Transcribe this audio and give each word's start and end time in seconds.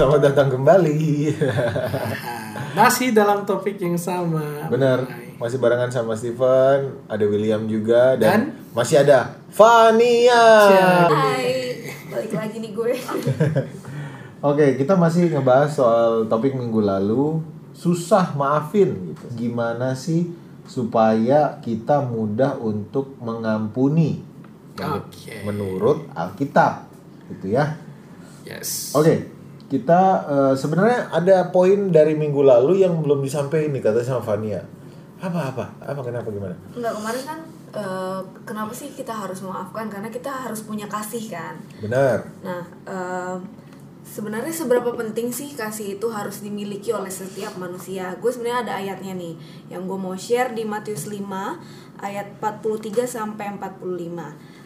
selamat 0.00 0.32
datang 0.32 0.48
kembali. 0.56 1.28
Masih 2.80 3.12
dalam 3.12 3.44
topik 3.44 3.76
yang 3.76 4.00
sama. 4.00 4.64
Bener, 4.72 5.04
Mengenai- 5.04 5.36
masih 5.36 5.60
barengan 5.60 5.92
sama 5.92 6.16
Steven, 6.16 7.04
ada 7.04 7.24
William 7.28 7.68
juga 7.68 8.16
dan, 8.16 8.24
Dan? 8.24 8.40
masih 8.72 9.04
ada 9.04 9.36
Fania. 9.52 10.44
Hai, 11.04 11.84
balik 12.08 12.32
lagi 12.32 12.56
nih 12.64 12.72
gue. 12.72 12.92
Oke, 14.48 14.80
kita 14.80 14.96
masih 14.96 15.28
ngebahas 15.28 15.68
soal 15.68 16.28
topik 16.32 16.56
minggu 16.56 16.80
lalu 16.80 17.44
susah 17.76 18.32
maafin 18.32 19.12
gitu. 19.12 19.24
Gimana 19.36 19.92
sih 19.92 20.32
supaya 20.64 21.60
kita 21.60 22.00
mudah 22.04 22.56
untuk 22.56 23.20
mengampuni 23.20 24.24
Men- 24.80 24.96
Oke. 24.96 25.44
menurut 25.44 26.08
Alkitab 26.16 26.88
gitu 27.36 27.52
ya. 27.52 27.76
Yes. 28.48 28.92
Oke, 28.92 29.29
kita 29.70 30.02
eh, 30.26 30.54
sebenarnya 30.58 31.14
ada 31.14 31.46
poin 31.54 31.94
dari 31.94 32.18
minggu 32.18 32.42
lalu 32.42 32.82
yang 32.82 32.98
belum 32.98 33.22
disampaikan 33.22 33.70
nih 33.70 33.82
kata 33.86 34.02
sama 34.02 34.18
Fania. 34.18 34.66
Apa 35.22 35.54
apa? 35.54 35.64
Apa 35.78 36.00
kenapa 36.02 36.26
gimana? 36.34 36.58
Enggak 36.74 36.98
kemarin 36.98 37.22
kan 37.22 37.38
eh, 37.78 38.20
kenapa 38.42 38.72
sih 38.74 38.90
kita 38.90 39.14
harus 39.14 39.38
memaafkan 39.46 39.86
karena 39.86 40.10
kita 40.10 40.26
harus 40.26 40.66
punya 40.66 40.90
kasih 40.90 41.22
kan. 41.30 41.54
Benar. 41.78 42.26
Nah, 42.42 42.66
eh, 42.82 43.36
sebenarnya 44.02 44.50
seberapa 44.50 44.90
penting 44.90 45.30
sih 45.30 45.54
kasih 45.54 46.02
itu 46.02 46.06
harus 46.10 46.42
dimiliki 46.42 46.90
oleh 46.90 47.12
setiap 47.12 47.54
manusia? 47.54 48.18
Gue 48.18 48.34
sebenarnya 48.34 48.66
ada 48.66 48.72
ayatnya 48.82 49.14
nih 49.14 49.38
yang 49.70 49.86
gue 49.86 49.94
mau 49.94 50.18
share 50.18 50.50
di 50.50 50.66
Matius 50.66 51.06
5 51.06 51.22
ayat 52.02 52.42
43 52.42 53.06
sampai 53.06 53.54
45. 53.54 54.59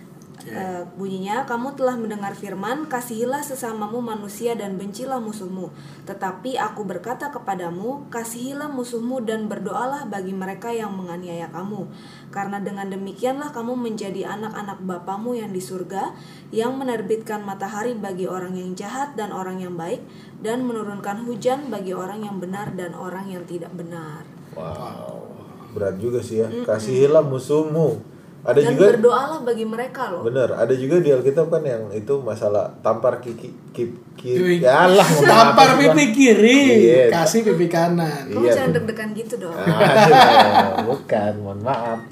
Eh, 0.44 0.82
bunyinya 0.98 1.48
kamu 1.48 1.72
telah 1.72 1.96
mendengar 1.96 2.36
firman 2.36 2.84
kasihilah 2.84 3.40
sesamamu 3.40 4.04
manusia 4.04 4.52
dan 4.52 4.76
bencilah 4.76 5.16
musuhmu 5.16 5.72
tetapi 6.04 6.60
aku 6.60 6.84
berkata 6.84 7.32
kepadamu 7.32 8.10
kasihilah 8.12 8.68
musuhmu 8.68 9.24
dan 9.24 9.48
berdoalah 9.48 10.04
bagi 10.04 10.36
mereka 10.36 10.68
yang 10.68 10.92
menganiaya 10.92 11.48
kamu 11.48 11.88
karena 12.28 12.60
dengan 12.60 12.92
demikianlah 12.92 13.56
kamu 13.56 13.72
menjadi 13.78 14.36
anak-anak 14.36 14.84
Bapamu 14.84 15.32
yang 15.32 15.48
di 15.48 15.64
surga 15.64 16.12
yang 16.52 16.76
menerbitkan 16.76 17.41
matahari 17.41 17.96
bagi 17.96 18.28
orang 18.28 18.52
yang 18.58 18.76
jahat 18.76 19.16
dan 19.16 19.32
orang 19.32 19.64
yang 19.64 19.80
baik 19.80 20.04
dan 20.44 20.66
menurunkan 20.69 21.24
hujan 21.24 21.72
bagi 21.72 21.96
orang 21.96 22.20
yang 22.20 22.36
benar 22.36 22.74
dan 22.76 22.92
orang 22.92 23.32
yang 23.32 23.48
tidak 23.48 23.72
benar 23.72 24.28
Wow. 24.54 25.26
Berat 25.74 25.98
juga 25.98 26.22
sih 26.22 26.38
ya. 26.38 26.48
Kasihilah 26.62 27.26
musuhmu. 27.26 28.13
Ada 28.45 28.61
dan 28.61 28.77
juga 28.77 28.84
berdoalah 28.92 29.41
bagi 29.41 29.64
mereka 29.64 30.12
loh 30.12 30.20
Bener, 30.20 30.53
ada 30.53 30.75
juga 30.77 31.00
di 31.00 31.09
Alkitab 31.09 31.48
kan 31.48 31.64
yang 31.64 31.89
itu 31.97 32.20
masalah 32.20 32.69
tampar 32.84 33.17
kiki 33.25 33.48
kip 33.73 33.91
kiri. 34.20 34.41
Wih, 34.41 34.59
Ya 34.61 34.84
Allah, 34.84 35.00
mau 35.00 35.25
Tampar 35.25 35.81
pipi 35.81 36.12
kiri, 36.12 36.61
Iya. 36.92 37.09
kasih 37.09 37.41
pipi 37.41 37.72
kanan. 37.72 38.28
kamu 38.28 38.45
Iya, 38.45 38.53
jangan 38.53 38.70
deg-degan 38.77 39.11
gitu 39.17 39.34
dong 39.41 39.56
Ah, 39.56 40.84
bukan, 40.84 41.33
mohon 41.41 41.61
maaf. 41.65 42.05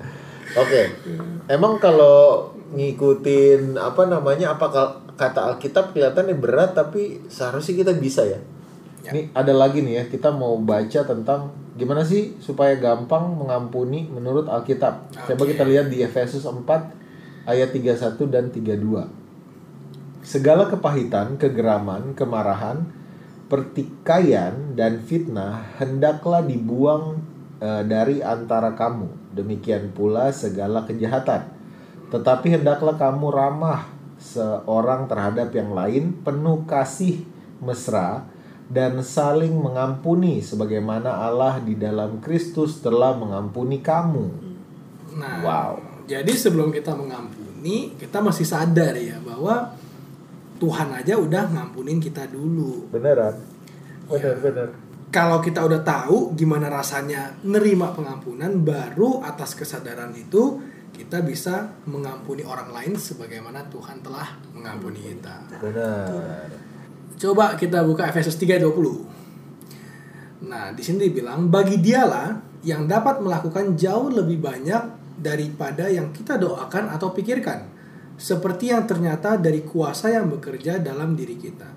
Oke, 0.53 0.89
emang 1.49 1.77
kalau 1.77 2.49
ngikutin 2.73 3.77
apa 3.77 4.09
namanya 4.09 4.57
apa 4.57 4.67
kata 5.17 5.41
Alkitab 5.53 5.93
kelihatannya 5.93 6.37
berat 6.37 6.73
tapi 6.73 7.21
seharusnya 7.29 7.85
kita 7.85 7.93
bisa 7.97 8.25
ya. 8.25 8.41
Ini 9.03 9.35
ada 9.35 9.53
lagi 9.53 9.83
nih 9.83 9.95
ya, 10.01 10.05
kita 10.09 10.31
mau 10.31 10.57
baca 10.57 11.01
tentang 11.05 11.53
gimana 11.73 12.05
sih 12.05 12.37
supaya 12.37 12.77
gampang 12.77 13.33
mengampuni 13.33 14.05
menurut 14.05 14.45
Alkitab. 14.48 15.09
Coba 15.25 15.42
kita 15.48 15.65
lihat 15.65 15.89
di 15.89 16.05
Efesus 16.05 16.45
4 16.45 16.64
ayat 17.48 17.73
31 17.73 18.29
dan 18.29 18.52
32. 18.52 19.08
Segala 20.23 20.69
kepahitan, 20.70 21.41
kegeraman, 21.41 22.14
kemarahan, 22.14 22.86
pertikaian 23.51 24.77
dan 24.79 25.02
fitnah 25.02 25.77
hendaklah 25.80 26.45
dibuang 26.45 27.20
eh, 27.58 27.83
dari 27.89 28.23
antara 28.23 28.77
kamu. 28.77 29.35
Demikian 29.35 29.91
pula 29.97 30.30
segala 30.30 30.85
kejahatan. 30.85 31.52
Tetapi 32.13 32.61
hendaklah 32.61 33.01
kamu 33.01 33.33
ramah 33.33 33.89
seorang 34.20 35.08
terhadap 35.08 35.51
yang 35.57 35.73
lain, 35.73 36.20
penuh 36.23 36.63
kasih 36.68 37.24
mesra 37.58 38.29
dan 38.73 39.05
saling 39.05 39.53
mengampuni 39.53 40.41
sebagaimana 40.41 41.13
Allah 41.29 41.61
di 41.61 41.77
dalam 41.77 42.25
Kristus 42.25 42.81
telah 42.81 43.13
mengampuni 43.13 43.85
kamu. 43.85 44.27
Nah, 45.21 45.45
Wow. 45.45 45.73
jadi 46.09 46.33
sebelum 46.33 46.73
kita 46.73 46.97
mengampuni, 46.97 47.93
kita 48.01 48.25
masih 48.25 48.49
sadar 48.49 48.97
ya 48.97 49.21
bahwa 49.21 49.77
Tuhan 50.57 50.89
aja 50.97 51.21
udah 51.21 51.53
ngampunin 51.53 52.01
kita 52.01 52.25
dulu. 52.33 52.89
Beneran? 52.89 53.37
Bener, 54.09 54.41
bener. 54.41 54.69
Kalau 55.13 55.45
kita 55.45 55.61
udah 55.69 55.85
tahu 55.85 56.33
gimana 56.33 56.73
rasanya 56.73 57.37
nerima 57.45 57.93
pengampunan, 57.93 58.65
baru 58.65 59.21
atas 59.21 59.53
kesadaran 59.53 60.17
itu 60.17 60.65
kita 60.97 61.21
bisa 61.21 61.77
mengampuni 61.85 62.41
orang 62.41 62.73
lain 62.73 62.97
sebagaimana 62.97 63.69
Tuhan 63.69 64.01
telah 64.01 64.33
mengampuni 64.57 65.13
kita. 65.13 65.61
Bener. 65.61 66.72
Coba 67.23 67.55
kita 67.55 67.87
buka 67.87 68.11
Efesus 68.11 68.35
3:20. 68.35 70.51
Nah, 70.51 70.75
di 70.75 70.83
sini 70.83 71.07
dibilang 71.07 71.47
bagi 71.47 71.79
dialah 71.79 72.35
yang 72.67 72.91
dapat 72.91 73.23
melakukan 73.23 73.79
jauh 73.79 74.11
lebih 74.11 74.43
banyak 74.43 75.15
daripada 75.23 75.87
yang 75.87 76.11
kita 76.11 76.35
doakan 76.35 76.91
atau 76.91 77.15
pikirkan. 77.15 77.71
Seperti 78.19 78.75
yang 78.75 78.91
ternyata 78.91 79.39
dari 79.39 79.63
kuasa 79.63 80.11
yang 80.11 80.35
bekerja 80.35 80.83
dalam 80.83 81.15
diri 81.15 81.39
kita. 81.39 81.71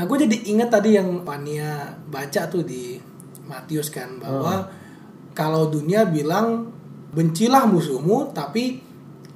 Nah, 0.00 0.02
gue 0.08 0.24
jadi 0.24 0.56
ingat 0.56 0.80
tadi 0.80 0.96
yang 0.96 1.28
Pania 1.28 1.92
baca 2.08 2.48
tuh 2.48 2.64
di 2.64 2.96
Matius 3.44 3.92
kan 3.92 4.16
bahwa 4.16 4.64
kalau 5.36 5.68
dunia 5.68 6.08
bilang 6.08 6.72
bencilah 7.12 7.68
musuhmu, 7.68 8.32
tapi 8.32 8.80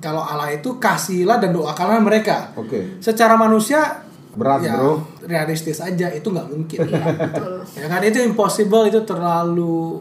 kalau 0.00 0.25
Allah 0.25 0.56
itu 0.56 0.81
kasihilah 0.81 1.37
dan 1.37 1.53
doakanlah 1.53 2.00
mereka. 2.00 2.56
Oke. 2.56 2.97
Secara 3.04 3.37
manusia 3.37 4.09
Berat, 4.30 4.62
ya, 4.62 4.78
bro. 4.78 5.02
realistis 5.26 5.82
aja 5.82 6.06
itu 6.14 6.28
nggak 6.30 6.48
mungkin 6.48 6.78
betul 6.86 7.66
ya 7.74 7.86
kan 7.91 8.00
itu 8.06 8.18
impossible 8.22 8.86
itu 8.86 9.02
terlalu 9.02 9.98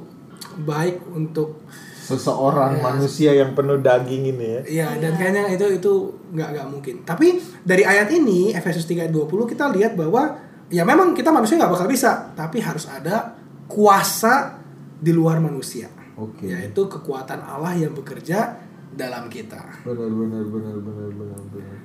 baik 0.66 1.02
untuk 1.14 1.66
Seseorang 2.10 2.82
manusia 2.82 3.38
yang 3.38 3.54
penuh 3.54 3.78
daging 3.86 4.34
ini 4.34 4.46
ya. 4.50 4.62
ya 4.66 4.88
dan 4.98 5.14
kayaknya 5.14 5.46
itu 5.54 5.78
itu 5.78 5.94
nggak 6.34 6.50
nggak 6.58 6.68
mungkin 6.74 6.96
tapi 7.06 7.38
dari 7.62 7.86
ayat 7.86 8.10
ini 8.10 8.50
Efesus 8.50 8.90
3:20 8.90 9.30
kita 9.46 9.70
lihat 9.70 9.94
bahwa 9.94 10.34
ya 10.74 10.82
memang 10.82 11.14
kita 11.14 11.30
manusia 11.30 11.62
nggak 11.62 11.70
bakal 11.70 11.86
bisa 11.86 12.34
tapi 12.34 12.66
harus 12.66 12.90
ada 12.90 13.38
kuasa 13.70 14.58
di 14.98 15.14
luar 15.14 15.38
manusia 15.38 15.86
Oke. 16.18 16.50
yaitu 16.50 16.90
kekuatan 16.90 17.46
Allah 17.46 17.78
yang 17.78 17.94
bekerja 17.94 18.58
dalam 18.98 19.30
kita 19.30 19.62
Benar, 19.86 20.10
benar, 20.10 20.44
benar, 20.50 20.78
benar, 20.82 21.10
benar, 21.14 21.42
benar. 21.54 21.78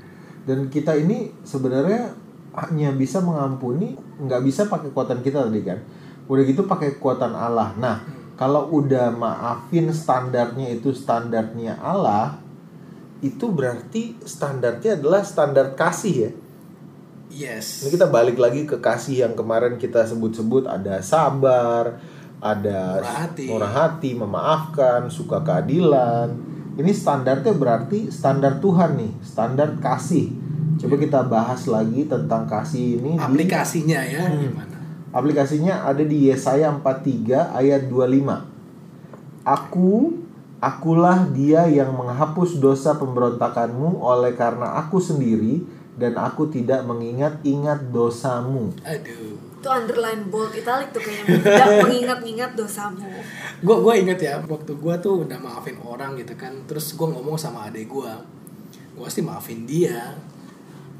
Dan 0.44 0.58
kita 0.68 0.92
ini 0.96 1.32
sebenarnya 1.40 2.23
hanya 2.54 2.94
bisa 2.94 3.18
mengampuni, 3.18 3.98
nggak 4.22 4.42
bisa 4.46 4.70
pakai 4.70 4.94
kekuatan 4.94 5.20
kita 5.26 5.50
tadi 5.50 5.60
kan. 5.66 5.78
Udah 6.30 6.42
gitu 6.46 6.64
pakai 6.64 6.96
kekuatan 6.96 7.34
Allah. 7.34 7.74
Nah, 7.76 8.06
kalau 8.34 8.70
udah 8.70 9.10
maafin 9.14 9.90
standarnya 9.90 10.74
itu 10.74 10.94
standarnya 10.94 11.78
Allah, 11.82 12.38
itu 13.22 13.50
berarti 13.50 14.18
standarnya 14.22 15.00
adalah 15.00 15.22
standar 15.26 15.74
kasih 15.74 16.14
ya. 16.14 16.30
yes 17.32 17.82
Ini 17.82 17.98
kita 17.98 18.06
balik 18.06 18.38
lagi 18.38 18.68
ke 18.68 18.78
kasih 18.78 19.26
yang 19.26 19.34
kemarin 19.34 19.80
kita 19.80 20.06
sebut-sebut 20.06 20.70
ada 20.70 21.02
sabar, 21.02 21.98
ada 22.44 23.00
Murah 23.00 23.16
hati. 23.24 23.44
murah 23.48 23.72
hati, 23.72 24.10
memaafkan, 24.12 25.08
suka 25.08 25.40
keadilan. 25.40 26.28
Ini 26.76 26.92
standarnya 26.92 27.54
berarti 27.56 28.12
standar 28.12 28.60
Tuhan 28.60 29.00
nih, 29.00 29.12
standar 29.24 29.78
kasih. 29.80 30.28
Coba 30.84 30.96
kita 30.96 31.20
bahas 31.24 31.64
lagi 31.64 32.04
tentang 32.04 32.44
kasih 32.44 33.00
ini 33.00 33.16
di 33.16 33.18
aplikasinya 33.18 34.00
ya 34.00 34.22
Hmm. 34.22 34.40
gimana? 34.44 34.76
Aplikasinya 35.10 35.74
ada 35.82 36.02
di 36.02 36.26
Yesaya 36.26 36.68
43 36.70 37.48
ayat 37.50 37.86
25. 37.86 38.44
Aku 39.44 40.20
akulah 40.58 41.28
dia 41.28 41.68
yang 41.68 41.92
menghapus 41.92 42.56
dosa 42.56 42.96
pemberontakanmu 42.96 44.00
oleh 44.00 44.32
karena 44.32 44.74
aku 44.76 44.96
sendiri 44.96 45.60
dan 45.94 46.16
aku 46.16 46.48
tidak 46.48 46.82
mengingat-ingat 46.82 47.88
dosamu. 47.88 48.72
aduh. 48.82 49.36
Itu 49.54 49.72
underline 49.72 50.28
bold 50.28 50.52
italic 50.52 50.92
tuh 50.92 51.00
kayaknya. 51.00 51.40
Tidak 51.40 51.68
mengingat-ingat 51.88 52.50
dosamu. 52.52 53.08
Gue 53.60 53.76
gue 53.80 53.94
inget 53.96 54.20
ya 54.20 54.34
waktu 54.44 54.76
gue 54.76 54.94
tuh 55.00 55.24
udah 55.24 55.40
maafin 55.40 55.80
orang 55.80 56.20
gitu 56.20 56.34
kan. 56.34 56.52
Terus 56.68 56.92
gue 56.92 57.08
ngomong 57.08 57.36
sama 57.36 57.68
adik 57.68 57.88
gue 57.88 58.12
gue 58.94 59.08
sih 59.10 59.22
maafin 59.22 59.64
dia 59.64 60.14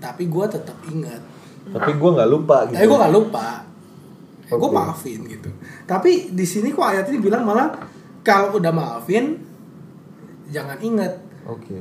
tapi 0.04 0.28
gue 0.28 0.44
tetap 0.44 0.76
ingat 0.92 1.22
Tapi 1.64 1.96
gue 1.96 2.10
nggak 2.12 2.28
lupa 2.28 2.68
gitu. 2.68 2.76
tapi 2.76 2.84
gue 2.84 2.98
gak 3.00 3.14
lupa 3.16 3.46
gue 4.44 4.60
Oke. 4.60 4.76
maafin 4.76 5.20
gitu 5.24 5.48
tapi 5.88 6.28
di 6.28 6.44
sini 6.44 6.68
kok 6.68 6.84
ayat 6.84 7.08
ini 7.08 7.18
bilang 7.24 7.48
malah 7.48 7.72
kalau 8.20 8.60
udah 8.60 8.68
maafin 8.68 9.40
jangan 10.52 10.76
ingat 10.84 11.24
Oke. 11.44 11.76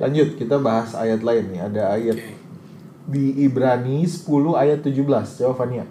Lanjut 0.00 0.40
kita 0.40 0.56
bahas 0.56 0.96
ayat 0.96 1.20
lain 1.20 1.52
nih. 1.52 1.60
Ada 1.60 1.82
ayat 1.92 2.16
Oke. 2.16 2.32
di 3.08 3.24
Ibrani 3.44 4.06
10 4.06 4.24
ayat 4.56 4.80
17. 4.80 5.04
Coba 5.44 5.54
Fania. 5.64 5.84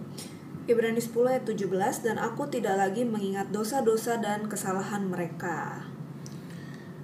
Ibrani 0.65 0.98
10 1.00 1.13
ayat 1.30 1.44
17 1.45 2.04
dan 2.04 2.18
aku 2.18 2.50
tidak 2.50 2.75
lagi 2.75 3.06
mengingat 3.06 3.54
dosa-dosa 3.54 4.18
dan 4.19 4.50
kesalahan 4.50 5.06
mereka. 5.07 5.86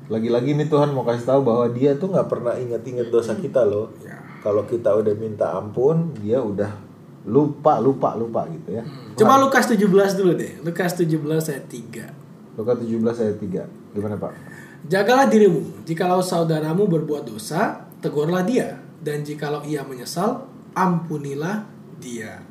Lagi-lagi 0.10 0.58
nih 0.58 0.68
Tuhan 0.68 0.92
mau 0.92 1.06
kasih 1.08 1.24
tahu 1.24 1.42
bahwa 1.48 1.70
dia 1.72 1.96
tuh 1.96 2.12
nggak 2.12 2.28
pernah 2.28 2.58
ingat-ingat 2.60 3.08
dosa 3.08 3.38
kita 3.38 3.64
loh. 3.64 3.94
Ya. 4.04 4.20
Kalau 4.44 4.68
kita 4.68 4.92
udah 4.92 5.16
minta 5.16 5.56
ampun, 5.56 6.12
dia 6.19 6.38
udah 6.38 6.68
lupa, 7.24 7.80
lupa, 7.80 8.12
lupa 8.13 8.44
gitu 8.51 8.75
ya. 8.75 8.84
Coba 9.16 9.40
Lukas 9.40 9.66
17 9.66 9.88
dulu 10.19 10.36
deh. 10.36 10.60
Lukas 10.60 11.00
17 11.00 11.16
ayat 11.48 11.66
3. 11.66 12.60
Lukas 12.60 12.75
17 12.84 13.24
ayat 13.24 13.38
3. 13.40 13.95
Gimana 13.95 14.19
Pak? 14.19 14.31
Jagalah 14.84 15.31
dirimu, 15.31 15.88
jikalau 15.88 16.19
saudaramu 16.19 16.92
berbuat 16.92 17.24
dosa, 17.24 17.88
tegurlah 18.04 18.44
dia, 18.44 18.84
dan 19.00 19.24
jikalau 19.24 19.63
ia 19.63 19.80
menyesal, 19.80 20.44
ampunilah 20.75 21.63
dia. 22.04 22.44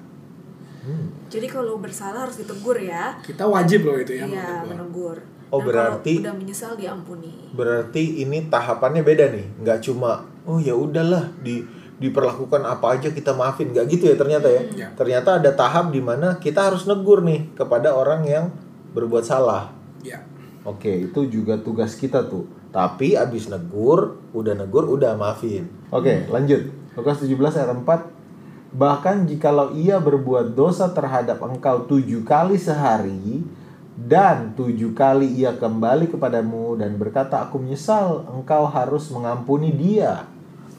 Jadi 1.29 1.47
kalau 1.47 1.79
bersalah 1.79 2.27
harus 2.27 2.41
ditegur 2.41 2.75
ya. 2.75 3.15
Kita 3.21 3.47
wajib 3.47 3.87
loh 3.87 4.01
itu 4.01 4.17
ya 4.17 4.27
Iya, 4.27 4.65
menegur. 4.65 4.67
menegur. 4.67 5.17
Oh, 5.53 5.61
Dan 5.61 5.67
berarti- 5.69 6.17
kalau 6.17 6.25
udah 6.27 6.37
menyesal 6.41 6.73
diampuni. 6.75 7.33
Berarti 7.53 8.25
ini 8.25 8.49
tahapannya 8.49 9.05
beda 9.05 9.29
nih, 9.31 9.47
nggak 9.61 9.79
cuma 9.85 10.25
oh 10.43 10.59
ya 10.59 10.73
udahlah 10.75 11.29
di 11.39 11.63
diperlakukan 12.03 12.67
apa 12.67 12.99
aja 12.99 13.15
kita 13.15 13.31
maafin, 13.33 13.71
nggak 13.71 13.87
gitu 13.87 14.11
ya 14.11 14.17
ternyata 14.19 14.51
ya. 14.51 14.63
Ya. 14.75 14.89
Ternyata 14.99 15.39
ada 15.39 15.55
tahap 15.55 15.95
di 15.95 16.03
mana 16.03 16.43
kita 16.43 16.67
harus 16.67 16.83
negur 16.91 17.23
nih 17.23 17.55
kepada 17.55 17.95
orang 17.95 18.27
yang 18.27 18.51
berbuat 18.91 19.23
salah. 19.23 19.71
Ya. 20.03 20.27
Oke, 20.67 21.11
itu 21.11 21.31
juga 21.31 21.59
tugas 21.63 21.95
kita 21.95 22.27
tuh. 22.27 22.51
Tapi 22.75 23.15
abis 23.15 23.47
negur, 23.47 24.19
udah 24.35 24.55
negur, 24.59 24.91
udah 24.91 25.15
maafin. 25.15 25.71
Oke, 25.95 26.27
lanjut. 26.27 26.67
Lukas 26.99 27.23
17 27.23 27.39
ayat 27.63 27.71
4. 27.71 28.75
Bahkan 28.75 29.29
jikalau 29.29 29.77
ia 29.77 30.01
berbuat 30.01 30.57
dosa 30.57 30.89
terhadap 30.91 31.39
engkau 31.45 31.85
tujuh 31.85 32.25
kali 32.25 32.57
sehari, 32.57 33.45
dan 33.93 34.57
tujuh 34.57 34.97
kali 34.97 35.29
ia 35.37 35.53
kembali 35.53 36.09
kepadamu 36.09 36.81
dan 36.81 36.97
berkata, 36.97 37.45
aku 37.45 37.61
menyesal, 37.61 38.25
engkau 38.33 38.65
harus 38.65 39.13
mengampuni 39.13 39.69
dia. 39.69 40.25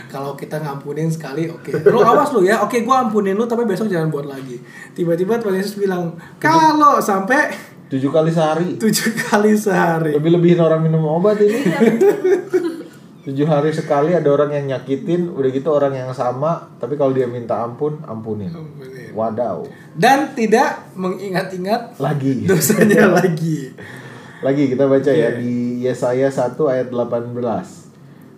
Kalau 0.06 0.34
kita 0.34 0.58
ngampunin 0.58 1.06
sekali, 1.06 1.46
oke. 1.46 1.70
Lu 1.84 2.00
awas 2.00 2.30
lu 2.30 2.42
ya, 2.42 2.58
oke 2.60 2.80
gua 2.80 3.02
ampunin 3.02 3.32
lu 3.32 3.44
tapi 3.44 3.62
besok 3.62 3.86
jangan 3.86 4.08
buat 4.08 4.24
lagi. 4.24 4.58
Tiba-tiba 4.90 5.38
Tuhan 5.38 5.54
Yesus 5.54 5.74
bilang, 5.74 6.12
kalau 6.36 6.98
sampai 6.98 7.54
Tujuh 7.84 8.08
kali 8.08 8.28
sehari. 8.28 8.74
tujuh 8.74 9.12
kali 9.14 9.54
sehari. 9.54 10.12
Lebih-lebihin 10.12 10.58
orang 10.58 10.82
minum 10.82 11.04
obat 11.04 11.38
ini. 11.38 11.62
Tujuh 13.22 13.46
hari 13.46 13.70
sekali 13.70 14.12
ada 14.12 14.28
orang 14.28 14.52
yang 14.52 14.64
nyakitin, 14.68 15.30
udah 15.30 15.48
gitu 15.48 15.70
orang 15.70 15.94
yang 15.94 16.10
sama, 16.10 16.68
tapi 16.76 16.92
kalau 16.94 17.10
dia 17.10 17.24
minta 17.24 17.56
ampun, 17.56 17.96
ampunin. 18.04 18.52
Wadaw. 19.14 19.64
Dan 19.94 20.34
tidak 20.34 20.92
mengingat-ingat 20.92 21.96
Lagi. 21.96 22.44
dosanya 22.44 23.08
lagi. 23.16 23.72
Lagi 24.42 24.68
kita 24.68 24.84
baca 24.84 25.08
ya 25.08 25.32
Iya. 25.32 25.40
di 25.40 25.54
Yesaya 25.80 26.28
1 26.28 26.52
ayat 26.68 26.92
18. 26.92 27.32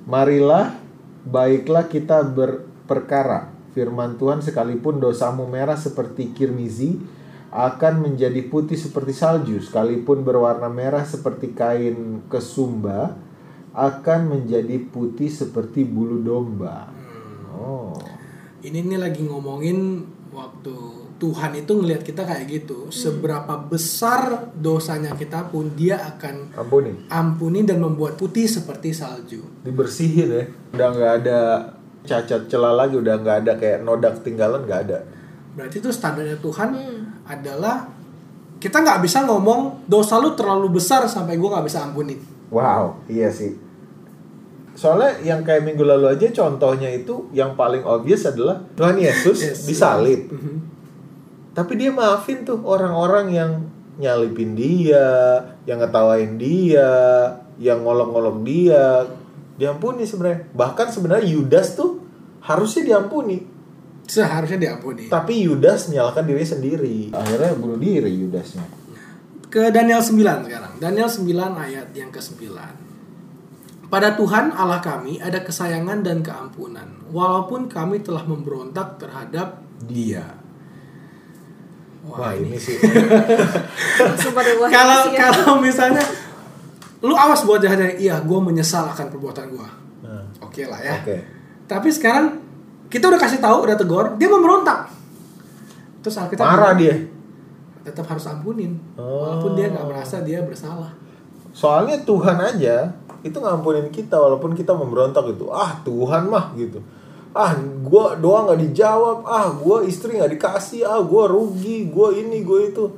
Marilah 0.06 0.78
baiklah 1.26 1.90
kita 1.90 2.22
berperkara 2.22 3.50
firman 3.74 4.16
Tuhan 4.16 4.40
sekalipun 4.40 5.02
dosamu 5.02 5.44
merah 5.50 5.76
seperti 5.76 6.32
kirmizi 6.32 6.96
akan 7.52 8.08
menjadi 8.08 8.46
putih 8.46 8.78
seperti 8.78 9.12
salju 9.12 9.58
sekalipun 9.60 10.22
berwarna 10.22 10.70
merah 10.70 11.02
seperti 11.02 11.52
kain 11.52 12.24
kesumba 12.30 13.18
akan 13.76 14.20
menjadi 14.32 14.80
putih 14.88 15.28
seperti 15.28 15.84
bulu 15.84 16.24
domba. 16.24 16.88
Oh. 17.52 17.92
Ini 18.64 18.88
nih 18.88 18.96
lagi 18.96 19.28
ngomongin 19.28 20.00
waktu 20.32 21.05
Tuhan 21.16 21.56
itu 21.56 21.72
ngelihat 21.72 22.04
kita 22.04 22.22
kayak 22.22 22.44
gitu. 22.46 22.92
Seberapa 22.92 23.56
besar 23.56 24.52
dosanya 24.52 25.16
kita 25.16 25.48
pun 25.48 25.72
dia 25.72 25.96
akan 25.96 26.52
Ampuni. 26.52 26.92
ampuni 27.08 27.64
dan 27.64 27.80
membuat 27.80 28.20
putih 28.20 28.44
seperti 28.44 28.92
salju. 28.92 29.40
Dibersihin 29.64 30.28
ya. 30.28 30.44
Udah 30.76 30.88
nggak 30.92 31.12
ada 31.24 31.40
cacat 32.04 32.46
celah 32.46 32.76
lagi, 32.76 33.00
udah 33.00 33.16
nggak 33.16 33.36
ada 33.42 33.52
kayak 33.56 33.80
noda 33.80 34.12
ketinggalan 34.12 34.68
nggak 34.68 34.80
ada. 34.86 34.98
Berarti 35.56 35.80
itu 35.80 35.88
standarnya 35.88 36.36
Tuhan 36.36 36.68
adalah 37.24 37.88
kita 38.60 38.84
nggak 38.84 39.00
bisa 39.00 39.24
ngomong 39.24 39.88
dosa 39.88 40.20
lu 40.20 40.36
terlalu 40.36 40.76
besar 40.76 41.08
sampai 41.08 41.40
gua 41.40 41.56
nggak 41.56 41.66
bisa 41.66 41.80
ampuni. 41.80 42.20
Wow, 42.52 43.00
iya 43.08 43.32
sih. 43.32 43.56
Soalnya 44.76 45.16
yang 45.24 45.40
kayak 45.40 45.64
minggu 45.64 45.80
lalu 45.80 46.12
aja 46.12 46.28
contohnya 46.30 46.92
itu 46.92 47.24
yang 47.32 47.56
paling 47.56 47.80
obvious 47.82 48.28
adalah 48.28 48.60
Tuhan 48.76 49.00
Yesus 49.00 49.38
Yes. 49.40 49.64
disalib. 49.64 50.28
Mhm. 50.28 50.75
Tapi 51.56 51.72
dia 51.80 51.88
maafin 51.88 52.44
tuh 52.44 52.60
orang-orang 52.68 53.32
yang 53.32 53.50
nyalipin 53.96 54.52
dia, 54.52 55.40
yang 55.64 55.80
ngetawain 55.80 56.36
dia, 56.36 56.92
yang 57.56 57.80
ngolok-ngolok 57.80 58.44
dia. 58.44 59.08
Diampuni 59.56 60.04
sebenarnya. 60.04 60.52
Bahkan 60.52 60.92
sebenarnya 60.92 61.24
Yudas 61.32 61.72
tuh 61.72 62.04
harusnya 62.44 62.92
diampuni. 62.92 63.40
Seharusnya 64.04 64.60
diampuni. 64.60 65.08
Tapi 65.08 65.48
Yudas 65.48 65.88
menyalahkan 65.88 66.28
diri 66.28 66.44
sendiri. 66.44 66.98
Akhirnya 67.16 67.56
bunuh 67.56 67.80
diri 67.80 68.12
Yudasnya. 68.12 68.62
Ke 69.48 69.72
Daniel 69.72 70.04
9 70.04 70.44
sekarang. 70.44 70.72
Daniel 70.76 71.08
9 71.08 71.24
ayat 71.56 71.88
yang 71.96 72.12
ke-9. 72.12 72.52
Pada 73.86 74.18
Tuhan 74.18 74.52
Allah 74.52 74.84
kami 74.84 75.22
ada 75.22 75.40
kesayangan 75.40 76.02
dan 76.02 76.20
keampunan, 76.20 77.06
walaupun 77.14 77.70
kami 77.70 78.02
telah 78.02 78.26
memberontak 78.26 78.98
terhadap 78.98 79.62
Dia. 79.86 80.45
Wah, 82.06 82.32
ini 82.32 82.54
sih. 82.54 82.78
Wah 84.58 84.68
Kalau 84.68 85.10
ya. 85.10 85.18
kalau 85.28 85.58
misalnya 85.58 86.02
lu 87.00 87.12
awas 87.12 87.42
buat 87.42 87.58
jahatnya, 87.58 87.94
iya 87.96 88.18
gue 88.18 88.38
menyesal 88.38 88.88
akan 88.88 89.06
perbuatan 89.10 89.46
gue. 89.50 89.68
Nah, 90.02 90.22
Oke 90.40 90.64
lah 90.64 90.78
ya. 90.78 90.96
Oke. 90.98 91.16
Tapi 91.66 91.88
sekarang 91.90 92.38
kita 92.86 93.10
udah 93.10 93.18
kasih 93.18 93.38
tahu, 93.38 93.66
udah 93.66 93.74
tegur, 93.74 94.14
dia 94.16 94.28
memberontak. 94.28 94.86
Terus 96.00 96.16
Alkitab 96.16 96.46
Marah 96.46 96.72
bilang, 96.72 96.78
dia. 96.78 96.94
tetap 97.82 98.06
harus 98.06 98.26
ampunin, 98.26 98.78
Oh. 98.94 99.26
walaupun 99.26 99.54
dia 99.54 99.70
nggak 99.70 99.86
merasa 99.86 100.22
dia 100.22 100.42
bersalah. 100.42 100.94
Soalnya 101.50 101.98
Tuhan 102.00 102.36
aja 102.36 102.94
itu 103.20 103.34
ngampunin 103.34 103.90
kita 103.90 104.14
walaupun 104.14 104.54
kita 104.54 104.70
memberontak 104.70 105.26
gitu. 105.28 105.50
Ah 105.50 105.82
Tuhan 105.82 106.26
mah 106.26 106.54
gitu. 106.54 106.78
Ah 107.36 107.52
gua 107.84 108.16
doa 108.16 108.48
nggak 108.48 108.60
dijawab. 108.64 109.28
Ah 109.28 109.52
gua 109.52 109.84
istri 109.84 110.16
nggak 110.16 110.40
dikasih. 110.40 110.88
Ah 110.88 111.04
gua 111.04 111.28
rugi. 111.28 111.92
Gua 111.92 112.16
ini 112.16 112.40
gua 112.40 112.64
itu. 112.64 112.88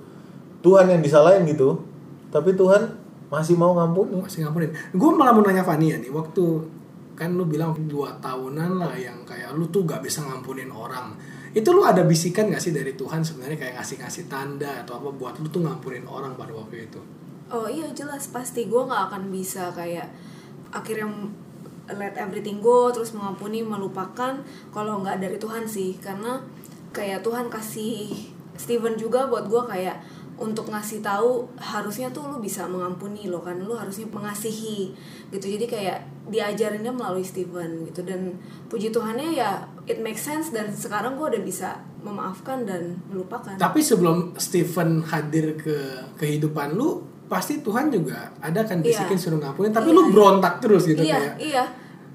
Tuhan 0.63 0.87
yang 0.87 1.03
disalahin 1.03 1.43
gitu. 1.51 1.83
Tapi 2.31 2.55
Tuhan 2.55 2.99
masih 3.29 3.55
mau 3.61 3.77
ngampuni. 3.77 4.19
masih 4.19 4.45
ngampunin. 4.45 4.73
Gue 4.97 5.11
malah 5.13 5.33
mau 5.37 5.45
nanya 5.45 5.63
Fania 5.65 6.01
nih, 6.01 6.09
waktu 6.13 6.45
kan 7.19 7.35
lu 7.35 7.51
bilang 7.51 7.75
dua 7.91 8.15
tahunan 8.23 8.79
lah 8.79 8.95
yang 8.95 9.27
kayak 9.27 9.51
lu 9.59 9.67
tuh 9.69 9.83
gak 9.83 10.01
bisa 10.01 10.23
ngampunin 10.23 10.71
orang. 10.71 11.13
Itu 11.51 11.75
lu 11.75 11.83
ada 11.83 12.07
bisikan 12.07 12.49
gak 12.49 12.63
sih 12.63 12.71
dari 12.71 12.95
Tuhan 12.95 13.27
sebenarnya 13.27 13.59
kayak 13.59 13.75
ngasih-ngasih 13.83 14.31
tanda 14.31 14.87
atau 14.87 15.03
apa 15.03 15.11
buat 15.13 15.35
lu 15.43 15.51
tuh 15.51 15.67
ngampunin 15.67 16.07
orang 16.07 16.39
pada 16.39 16.55
waktu 16.55 16.87
itu? 16.87 17.01
Oh 17.49 17.67
iya 17.67 17.89
jelas 17.97 18.29
pasti 18.29 18.69
gue 18.69 18.77
nggak 18.77 19.09
akan 19.09 19.33
bisa 19.33 19.73
kayak 19.73 20.05
akhirnya 20.69 21.09
let 21.97 22.15
everything 22.21 22.61
go 22.61 22.93
terus 22.93 23.17
mengampuni 23.17 23.65
melupakan 23.65 24.37
kalau 24.75 25.01
nggak 25.01 25.23
dari 25.23 25.37
Tuhan 25.41 25.65
sih. 25.65 25.97
Karena 26.03 26.43
kayak 26.93 27.25
Tuhan 27.25 27.49
kasih 27.49 28.13
Steven 28.59 28.99
juga 28.99 29.31
buat 29.31 29.47
gue 29.47 29.63
kayak 29.71 29.97
untuk 30.39 30.71
ngasih 30.71 31.03
tahu 31.03 31.51
harusnya 31.59 32.15
tuh 32.15 32.31
lu 32.31 32.39
bisa 32.39 32.63
mengampuni 32.71 33.27
lo 33.27 33.43
kan 33.43 33.59
lu 33.59 33.75
harusnya 33.75 34.07
mengasihi 34.07 34.95
gitu. 35.35 35.47
Jadi 35.51 35.67
kayak 35.67 35.99
diajarinnya 36.31 36.95
melalui 36.95 37.27
Steven 37.27 37.87
gitu. 37.91 38.07
Dan 38.07 38.39
puji 38.71 38.95
Tuhannya 38.95 39.35
ya 39.35 39.67
it 39.91 39.99
makes 39.99 40.23
sense. 40.23 40.55
Dan 40.55 40.71
sekarang 40.71 41.19
gue 41.19 41.27
udah 41.27 41.43
bisa 41.43 41.83
memaafkan 42.07 42.63
dan 42.63 43.03
melupakan. 43.11 43.59
Tapi 43.59 43.83
sebelum 43.83 44.39
Stephen 44.39 45.03
hadir 45.03 45.59
ke 45.59 46.07
kehidupan 46.15 46.79
lu, 46.79 47.03
pasti 47.29 47.61
Tuhan 47.61 47.89
juga 47.89 48.17
ada 48.39 48.61
kan 48.63 48.81
bisikin 48.81 49.13
Iya. 49.13 49.23
suruh 49.23 49.39
ngampunin, 49.39 49.71
tapi 49.71 49.89
Iya, 49.89 49.95
lu 49.95 50.03
berontak 50.09 50.55
terus 50.59 50.83
gitu 50.85 50.99
iya 50.99 51.15
kayak. 51.15 51.35
iya 51.39 51.65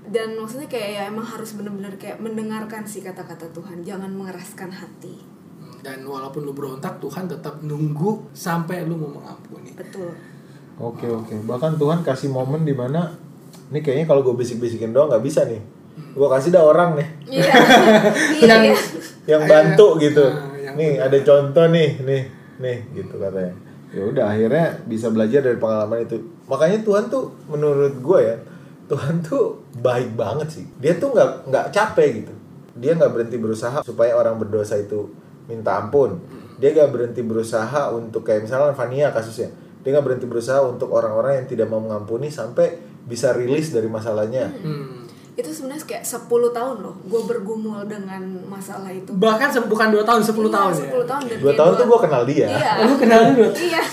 dan 0.05 0.35
maksudnya 0.35 0.65
kayak 0.65 0.89
ya 0.91 1.01
emang 1.05 1.23
harus 1.23 1.53
bener-bener 1.53 1.93
kayak 1.95 2.17
mendengarkan 2.17 2.83
sih 2.83 2.99
kata-kata 2.99 3.47
Tuhan 3.49 3.79
jangan 3.81 4.11
mengeraskan 4.11 4.69
hati 4.69 5.31
Dan 5.79 6.03
walaupun 6.03 6.41
lu 6.41 6.51
berontak, 6.51 6.95
Tuhan 6.97 7.27
tetap 7.27 7.59
nunggu 7.59 8.31
sampai 8.31 8.83
lu 8.83 8.95
mau 8.95 9.13
mengampuni. 9.13 9.67
betul 9.73 10.15
Oke 10.75 11.05
oke. 11.05 11.35
Bahkan 11.41 11.75
Tuhan 11.75 11.99
kasih 12.01 12.27
momen 12.27 12.63
di 12.63 12.71
mana 12.71 13.11
ini 13.67 13.79
kayaknya 13.79 14.05
kalau 14.05 14.23
gue 14.23 14.31
bisik-bisikin 14.33 14.89
doang 14.89 15.07
nggak 15.07 15.19
bisa 15.21 15.43
nih. 15.43 15.59
Gue 16.09 16.25
kasih 16.25 16.49
dah 16.49 16.63
orang 16.63 16.95
nih 16.95 17.07
iya 17.29 17.53
iya 18.39 18.55
iya. 18.63 18.75
yang 19.27 19.43
bantu 19.43 19.99
gitu. 19.99 20.23
Ah, 20.23 20.55
yang 20.55 20.73
nih 20.73 20.97
ada 20.97 21.17
contoh 21.19 21.65
nih, 21.67 21.99
nih, 21.99 22.21
nih 22.57 22.77
gitu 22.93 23.13
katanya. 23.15 23.53
Ya 23.93 24.03
udah 24.09 24.25
akhirnya 24.33 24.81
bisa 24.89 25.13
belajar 25.13 25.45
dari 25.45 25.57
pengalaman 25.61 26.01
itu. 26.01 26.17
Makanya 26.49 26.81
Tuhan 26.81 27.13
tuh 27.13 27.29
menurut 27.45 27.93
gue 28.01 28.19
ya, 28.25 28.35
Tuhan 28.89 29.21
tuh 29.21 29.61
baik 29.79 30.17
banget 30.17 30.49
sih. 30.49 30.65
Dia 30.81 30.97
tuh 30.97 31.13
nggak 31.13 31.53
nggak 31.53 31.65
capek 31.69 32.25
gitu. 32.25 32.33
Dia 32.73 32.97
nggak 32.97 33.13
berhenti 33.13 33.37
berusaha 33.37 33.85
supaya 33.85 34.17
orang 34.17 34.41
berdosa 34.41 34.81
itu 34.81 35.13
minta 35.45 35.77
ampun. 35.77 36.17
Dia 36.57 36.73
nggak 36.73 36.89
berhenti 36.89 37.21
berusaha 37.21 37.93
untuk 37.93 38.25
kayak 38.25 38.49
misalnya 38.49 38.73
Vania 38.73 39.13
kasusnya. 39.13 39.53
Dia 39.85 39.93
nggak 39.93 40.05
berhenti 40.09 40.25
berusaha 40.25 40.63
untuk 40.65 40.89
orang-orang 40.89 41.43
yang 41.43 41.47
tidak 41.47 41.69
mau 41.69 41.77
mengampuni 41.77 42.33
sampai 42.33 42.73
bisa 43.05 43.35
rilis 43.35 43.69
dari 43.69 43.85
masalahnya. 43.91 44.49
Hmm. 44.63 45.02
Itu 45.33 45.49
sebenarnya 45.49 45.81
kayak 45.83 46.05
10 46.05 46.29
tahun 46.51 46.75
loh 46.79 46.95
gue 47.01 47.21
bergumul 47.23 47.81
dengan 47.83 48.21
masalah 48.45 48.87
itu 48.87 49.09
Bahkan 49.09 49.49
se- 49.49 49.65
bukan 49.65 49.89
2 49.89 50.01
tahun, 50.01 50.21
10 50.21 50.29
Iya, 50.43 50.51
tahun 50.51 50.71
ya. 50.71 50.81
10 50.87 51.03
tahun 51.03 51.23
dan 51.25 51.37
Dua 51.39 51.53
tahun 51.53 51.67
dua- 51.67 51.79
tuh 51.79 51.85
gue 51.87 51.99
kenal 52.01 52.23
dia. 52.23 52.47
iya 52.47 52.71
Lu 52.85 52.93
kenal 52.95 53.21
dulu. 53.31 53.49
iya 53.55 53.81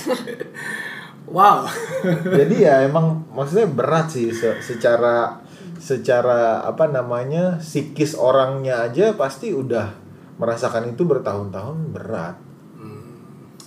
Wow. 1.27 1.63
Jadi 2.39 2.57
ya 2.59 2.83
emang 2.83 3.23
maksudnya 3.31 3.65
berat 3.65 4.11
sih 4.11 4.29
se- 4.31 4.59
secara 4.61 5.39
secara 5.79 6.61
apa 6.61 6.85
namanya 6.87 7.57
psikis 7.57 8.13
orangnya 8.13 8.83
aja 8.83 9.15
pasti 9.15 9.49
udah 9.51 9.95
merasakan 10.37 10.91
itu 10.91 11.05
bertahun-tahun 11.05 11.77
berat. 11.91 12.37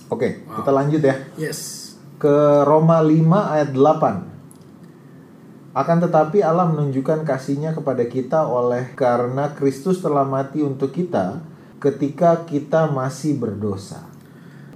Oke, 0.06 0.44
kita 0.44 0.70
lanjut 0.70 1.00
ya. 1.00 1.16
Yes. 1.34 1.80
ke 2.14 2.30
Roma 2.62 3.00
5 3.00 3.24
ayat 3.50 3.70
8. 3.72 4.33
Akan 5.74 5.98
tetapi 5.98 6.38
Allah 6.38 6.70
menunjukkan 6.70 7.26
kasihnya 7.26 7.74
kepada 7.74 8.06
kita 8.06 8.46
oleh 8.46 8.94
karena 8.94 9.50
Kristus 9.58 9.98
telah 9.98 10.22
mati 10.22 10.62
untuk 10.62 10.94
kita 10.94 11.42
ketika 11.82 12.46
kita 12.46 12.86
masih 12.86 13.34
berdosa. 13.42 14.06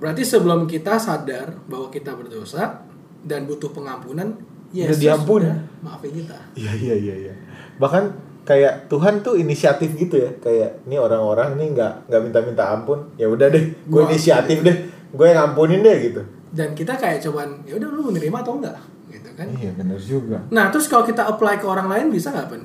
Berarti 0.03 0.27
sebelum 0.27 0.67
kita 0.67 0.99
sadar 0.99 1.55
bahwa 1.71 1.87
kita 1.95 2.19
berdosa 2.19 2.83
dan 3.23 3.47
butuh 3.47 3.71
pengampunan, 3.71 4.43
Yesus 4.75 4.99
diampuni. 4.99 5.47
sudah 5.47 5.63
maafin 5.87 6.13
kita. 6.19 6.39
Iya 6.59 6.73
iya 6.75 6.95
iya 6.99 7.15
iya. 7.31 7.35
Bahkan 7.79 8.05
kayak 8.43 8.91
Tuhan 8.91 9.23
tuh 9.23 9.39
inisiatif 9.39 9.95
gitu 9.95 10.19
ya. 10.19 10.35
Kayak 10.43 10.83
ini 10.83 10.99
orang-orang 10.99 11.55
nih 11.63 11.79
nggak 11.79 11.93
nggak 12.11 12.23
minta-minta 12.27 12.75
ampun. 12.75 13.15
Ya 13.15 13.31
udah 13.31 13.47
deh, 13.55 13.71
gue 13.87 14.03
inisiatif 14.11 14.67
deh. 14.67 14.77
Gue 15.15 15.31
yang 15.31 15.55
ampunin 15.55 15.79
deh 15.79 15.99
gitu. 16.11 16.23
Dan 16.51 16.75
kita 16.75 16.99
kayak 16.99 17.23
cuman, 17.23 17.63
ya 17.63 17.79
udah 17.79 17.87
lu 17.87 18.11
menerima 18.11 18.39
atau 18.43 18.59
enggak? 18.59 18.98
Gitu 19.09 19.29
kan. 19.33 19.47
Iya 19.51 19.71
benar 19.73 19.99
juga. 19.99 20.39
Nah, 20.49 20.69
terus 20.69 20.87
kalau 20.87 21.03
kita 21.03 21.25
apply 21.27 21.57
ke 21.57 21.65
orang 21.65 21.87
lain 21.87 22.07
bisa 22.09 22.29
nggak, 22.29 22.49
Pen? 22.49 22.63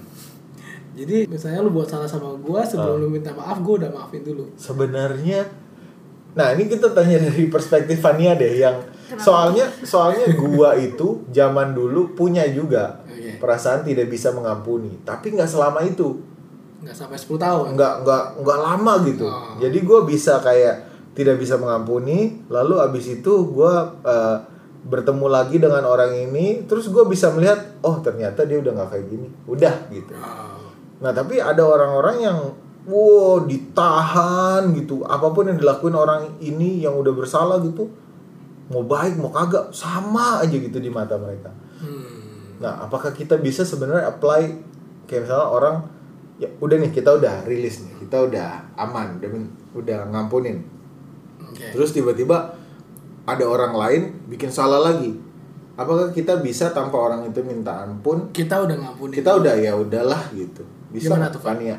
Jadi 0.94 1.26
misalnya 1.26 1.60
lu 1.60 1.72
buat 1.72 1.88
salah 1.88 2.06
sama 2.06 2.38
gua 2.38 2.62
sebelum 2.62 2.96
Ah. 2.96 3.02
lu 3.02 3.10
minta 3.10 3.32
maaf, 3.32 3.58
gua 3.60 3.76
udah 3.80 3.92
maafin 3.92 4.22
dulu. 4.22 4.46
sebenarnya 4.54 5.42
nah 6.34 6.50
ini 6.50 6.66
kita 6.66 6.90
tanya 6.92 7.22
dari 7.22 7.46
perspektif 7.46 8.02
Fania 8.02 8.34
deh 8.34 8.58
yang 8.58 8.82
Kenapa? 9.06 9.22
soalnya 9.22 9.66
soalnya 9.80 10.26
gua 10.34 10.74
itu 10.74 11.22
zaman 11.30 11.72
dulu 11.72 12.14
punya 12.14 12.42
juga 12.48 13.06
Oke. 13.06 13.38
perasaan 13.38 13.82
tidak 13.82 14.10
bisa 14.10 14.30
mengampuni 14.30 14.98
tapi 15.02 15.30
nggak 15.30 15.46
selama 15.46 15.82
itu 15.82 16.18
Nggak 16.82 16.98
sampai 16.98 17.18
10 17.18 17.38
tahun. 17.38 17.66
nggak 17.74 17.94
nggak 18.02 18.24
nggak 18.42 18.60
lama 18.60 18.94
gitu 19.04 19.26
Oh. 19.26 19.54
jadi 19.58 19.78
gua 19.80 20.00
bisa 20.04 20.38
kayak 20.40 20.76
tidak 21.14 21.38
bisa 21.38 21.54
mengampuni 21.56 22.42
lalu 22.50 22.82
abis 22.82 23.14
itu 23.16 23.34
gua 23.48 23.94
eh, 24.02 24.38
bertemu 24.84 25.26
lagi 25.32 25.58
dengan 25.60 25.84
orang 25.88 26.12
ini 26.12 26.68
terus 26.68 26.92
gua 26.92 27.08
bisa 27.08 27.32
melihat 27.32 27.80
oh 27.84 28.04
ternyata 28.04 28.44
dia 28.44 28.60
udah 28.60 28.72
nggak 28.76 28.90
kayak 28.92 29.06
gini 29.08 29.28
udah 29.48 29.76
gitu 29.92 30.14
Oh. 30.14 30.62
Nah 31.04 31.12
tapi 31.12 31.36
ada 31.36 31.60
orang-orang 31.68 32.16
yang 32.24 32.40
wow 32.88 33.44
ditahan 33.44 34.72
gitu 34.72 35.04
apa 35.04 35.36
pun 35.36 35.52
yang 35.52 35.60
dilakuin 35.60 35.96
orang 35.96 36.40
ini 36.40 36.80
yang 36.80 36.96
udah 36.96 37.12
bersalah 37.12 37.60
gitu 37.60 37.92
mau 38.72 38.88
baik 38.88 39.20
mau 39.20 39.28
kagak 39.28 39.76
sama 39.76 40.40
aja 40.40 40.56
gitu 40.56 40.80
di 40.80 40.88
mata 40.88 41.20
mereka. 41.20 41.52
Hmm. 41.84 42.56
Nah 42.64 42.88
apakah 42.88 43.12
kita 43.12 43.36
bisa 43.36 43.68
sebenarnya 43.68 44.08
apply 44.16 44.56
kayak 45.08 45.28
misalnya 45.28 45.48
orang 45.52 45.76
ya 46.42 46.50
udah 46.60 46.78
nih 46.82 46.92
kita 46.92 47.14
udah 47.14 47.46
rilis 47.46 47.86
nih 47.86 47.94
kita 48.06 48.26
udah 48.26 48.76
aman 48.76 49.22
udah 49.22 49.30
udah 49.78 50.00
ngampunin 50.10 50.66
Oke. 51.40 51.72
terus 51.78 51.94
tiba-tiba 51.94 52.58
ada 53.24 53.46
orang 53.48 53.74
lain 53.74 54.02
bikin 54.28 54.52
salah 54.52 54.84
lagi 54.84 55.16
apakah 55.74 56.12
kita 56.12 56.38
bisa 56.40 56.70
tanpa 56.70 57.00
orang 57.00 57.26
itu 57.26 57.40
minta 57.42 57.82
ampun 57.82 58.30
Kita 58.30 58.62
udah 58.62 58.78
ngampuni. 58.78 59.12
kita 59.16 59.32
udah 59.34 59.54
ya 59.58 59.74
udahlah 59.74 60.22
gitu 60.32 60.62
bisa 60.94 61.10
Gimana 61.10 61.34
tuh, 61.34 61.42
Fan? 61.42 61.58
Fania? 61.58 61.78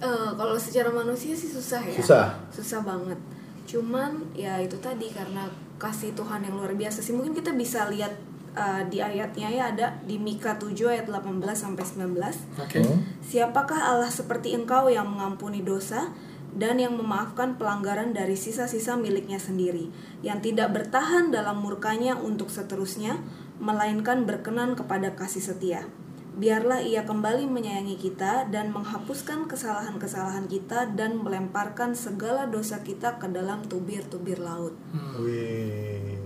Eh, 0.00 0.30
kalau 0.32 0.56
secara 0.56 0.88
manusia 0.88 1.36
sih 1.36 1.44
susah 1.44 1.84
ya 1.84 1.92
Susah. 2.00 2.26
susah 2.48 2.80
banget 2.80 3.20
cuman 3.68 4.16
ya 4.32 4.56
itu 4.58 4.74
tadi 4.80 5.12
karena 5.12 5.44
kasih 5.76 6.16
Tuhan 6.16 6.40
yang 6.40 6.56
luar 6.56 6.72
biasa 6.72 7.04
sih 7.04 7.12
mungkin 7.12 7.36
kita 7.36 7.52
bisa 7.52 7.84
lihat 7.92 8.16
eh, 8.56 8.82
di 8.88 8.96
ayatnya 8.98 9.48
ya 9.52 9.64
ada 9.70 9.86
di 10.00 10.16
Mika 10.16 10.56
7 10.56 10.72
ayat 10.88 11.04
18 11.04 11.36
sampai 11.52 11.84
19 11.84 12.16
Oke. 12.56 12.80
Hmm? 12.80 12.98
Siapakah 13.20 13.92
Allah 13.92 14.08
seperti 14.08 14.56
engkau 14.56 14.88
yang 14.88 15.04
mengampuni 15.04 15.60
dosa 15.60 16.08
dan 16.54 16.82
yang 16.82 16.98
memaafkan 16.98 17.54
pelanggaran 17.54 18.10
dari 18.10 18.34
sisa-sisa 18.34 18.98
miliknya 18.98 19.38
sendiri, 19.38 19.90
yang 20.26 20.42
tidak 20.42 20.74
bertahan 20.74 21.30
dalam 21.30 21.62
murkanya 21.62 22.18
untuk 22.18 22.50
seterusnya, 22.50 23.22
melainkan 23.62 24.26
berkenan 24.26 24.74
kepada 24.74 25.14
kasih 25.14 25.44
setia. 25.44 25.86
Biarlah 26.30 26.80
ia 26.80 27.02
kembali 27.04 27.50
menyayangi 27.50 27.98
kita 27.98 28.48
dan 28.48 28.70
menghapuskan 28.70 29.50
kesalahan-kesalahan 29.50 30.46
kita 30.46 30.88
dan 30.94 31.18
melemparkan 31.20 31.92
segala 31.92 32.46
dosa 32.46 32.80
kita 32.80 33.18
ke 33.18 33.26
dalam 33.28 33.66
tubir-tubir 33.66 34.38
laut. 34.38 34.72
Wih. 35.20 36.16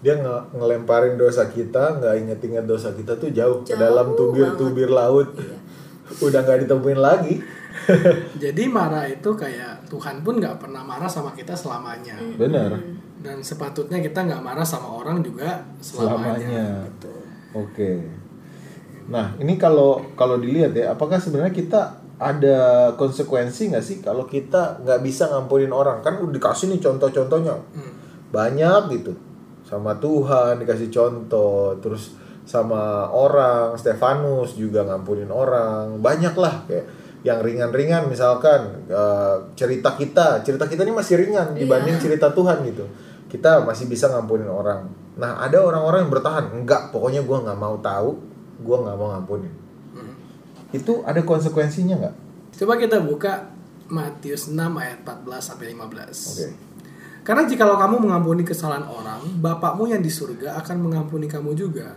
Dia 0.00 0.16
nge- 0.16 0.56
ngelemparin 0.56 1.16
dosa 1.20 1.48
kita, 1.48 2.00
nggak 2.00 2.14
inget-inget 2.24 2.64
dosa 2.64 2.92
kita 2.92 3.16
tuh 3.20 3.32
jauh, 3.32 3.64
ke 3.64 3.76
Jauh 3.76 3.80
dalam 3.80 4.12
tubir-tubir 4.16 4.88
laut. 4.88 5.28
Iya. 5.36 5.56
Udah 6.20 6.40
nggak 6.44 6.68
ditemuin 6.68 7.00
lagi. 7.00 7.40
Jadi 8.42 8.62
marah 8.70 9.06
itu 9.06 9.30
kayak 9.34 9.86
Tuhan 9.90 10.20
pun 10.20 10.38
nggak 10.38 10.60
pernah 10.60 10.82
marah 10.82 11.08
sama 11.10 11.32
kita 11.32 11.54
selamanya. 11.56 12.18
Benar. 12.38 12.76
Dan 13.20 13.44
sepatutnya 13.44 14.00
kita 14.00 14.24
nggak 14.26 14.42
marah 14.42 14.64
sama 14.64 14.88
orang 14.90 15.20
juga 15.20 15.60
selamanya. 15.80 16.40
Selamanya. 16.40 16.66
Betul. 16.88 17.20
Oke. 17.56 17.92
Nah, 19.10 19.34
ini 19.42 19.58
kalau 19.58 20.02
kalau 20.14 20.38
dilihat 20.38 20.72
ya, 20.76 20.94
apakah 20.94 21.18
sebenarnya 21.18 21.52
kita 21.52 21.98
ada 22.20 22.92
konsekuensi 23.00 23.72
nggak 23.72 23.84
sih 23.84 23.96
kalau 24.04 24.28
kita 24.28 24.84
nggak 24.84 25.00
bisa 25.02 25.28
ngampunin 25.28 25.72
orang? 25.72 26.04
Kan 26.04 26.20
udah 26.20 26.34
dikasih 26.36 26.70
nih 26.70 26.80
contoh-contohnya. 26.80 27.56
Hmm. 27.74 27.92
banyak 28.30 28.94
gitu 28.94 29.10
sama 29.70 29.94
Tuhan 30.02 30.58
dikasih 30.58 30.90
contoh 30.90 31.78
terus 31.78 32.18
sama 32.42 33.06
orang 33.14 33.78
Stefanus 33.78 34.58
juga 34.58 34.82
ngampunin 34.82 35.30
orang 35.30 36.02
banyak 36.02 36.34
lah 36.34 36.66
kayak 36.66 36.82
yang 37.20 37.38
ringan-ringan 37.44 38.08
misalkan 38.08 38.86
eh, 38.88 39.36
cerita 39.56 39.94
kita. 39.96 40.40
Cerita 40.40 40.64
kita 40.64 40.84
ini 40.84 40.94
masih 40.94 41.20
ringan 41.20 41.52
dibanding 41.56 42.00
cerita 42.00 42.32
Tuhan 42.32 42.64
gitu. 42.64 42.84
Kita 43.30 43.62
masih 43.62 43.86
bisa 43.86 44.10
ngampunin 44.10 44.48
orang. 44.48 44.88
Nah 45.20 45.38
ada 45.40 45.60
orang-orang 45.60 46.08
yang 46.08 46.12
bertahan. 46.12 46.44
Enggak 46.52 46.90
pokoknya 46.90 47.22
gua 47.22 47.44
nggak 47.44 47.58
mau 47.60 47.76
tahu 47.78 48.10
gua 48.60 48.76
nggak 48.84 48.96
mau 48.96 49.08
ngampunin. 49.16 49.52
Itu 50.70 51.02
ada 51.02 51.20
konsekuensinya 51.20 51.98
nggak? 51.98 52.14
Coba 52.56 52.78
kita 52.78 53.02
buka 53.02 53.50
Matius 53.90 54.54
6 54.54 54.54
ayat 54.78 55.02
14 55.02 55.42
sampai 55.42 55.74
15. 55.74 55.82
oke. 56.30 56.48
Karena 57.20 57.42
jikalau 57.44 57.76
kamu 57.76 58.08
mengampuni 58.08 58.42
kesalahan 58.46 58.86
orang, 58.86 59.20
Bapakmu 59.44 59.90
yang 59.90 60.00
di 60.00 60.08
surga 60.08 60.56
akan 60.62 60.76
mengampuni 60.80 61.28
kamu 61.28 61.52
juga. 61.52 61.92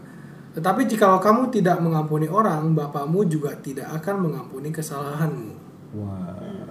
Tetapi 0.54 0.86
jikalau 0.86 1.18
kamu 1.18 1.50
tidak 1.50 1.82
mengampuni 1.82 2.30
orang, 2.30 2.78
Bapakmu 2.78 3.26
juga 3.26 3.58
tidak 3.58 3.90
akan 4.02 4.30
mengampuni 4.30 4.70
kesalahanmu. 4.70 5.52
Wah, 5.98 6.70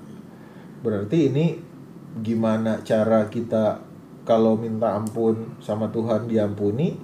berarti 0.87 1.31
ini 1.31 1.59
gimana 2.23 2.79
cara 2.87 3.27
kita 3.27 3.83
kalau 4.23 4.55
minta 4.55 4.95
ampun 4.95 5.59
sama 5.59 5.91
Tuhan 5.91 6.31
diampuni, 6.31 6.95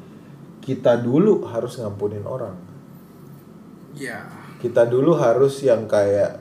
kita 0.63 1.03
dulu 1.03 1.43
harus 1.51 1.83
ngampunin 1.83 2.23
orang. 2.23 2.55
Ya, 3.99 4.23
Kita 4.63 4.87
dulu 4.87 5.19
harus 5.19 5.59
yang 5.67 5.91
kayak 5.91 6.39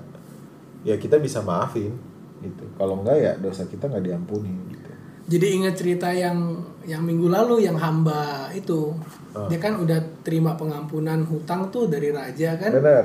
ya 0.85 0.95
kita 1.01 1.17
bisa 1.17 1.41
maafin 1.41 1.97
gitu. 2.45 2.65
Kalau 2.77 3.01
enggak 3.01 3.17
ya 3.17 3.33
dosa 3.41 3.65
kita 3.65 3.89
nggak 3.89 4.05
diampuni. 4.05 4.66
Jadi 5.27 5.45
ingat 5.59 5.75
cerita 5.75 6.07
yang 6.15 6.63
yang 6.87 7.03
minggu 7.03 7.27
lalu 7.27 7.67
yang 7.67 7.75
hamba 7.75 8.47
itu, 8.55 8.95
dia 9.51 9.59
kan 9.59 9.75
udah 9.75 9.99
terima 10.23 10.55
pengampunan 10.55 11.27
hutang 11.27 11.67
tuh 11.67 11.91
dari 11.91 12.15
raja 12.15 12.55
kan. 12.55 12.71
Benar. 12.71 13.03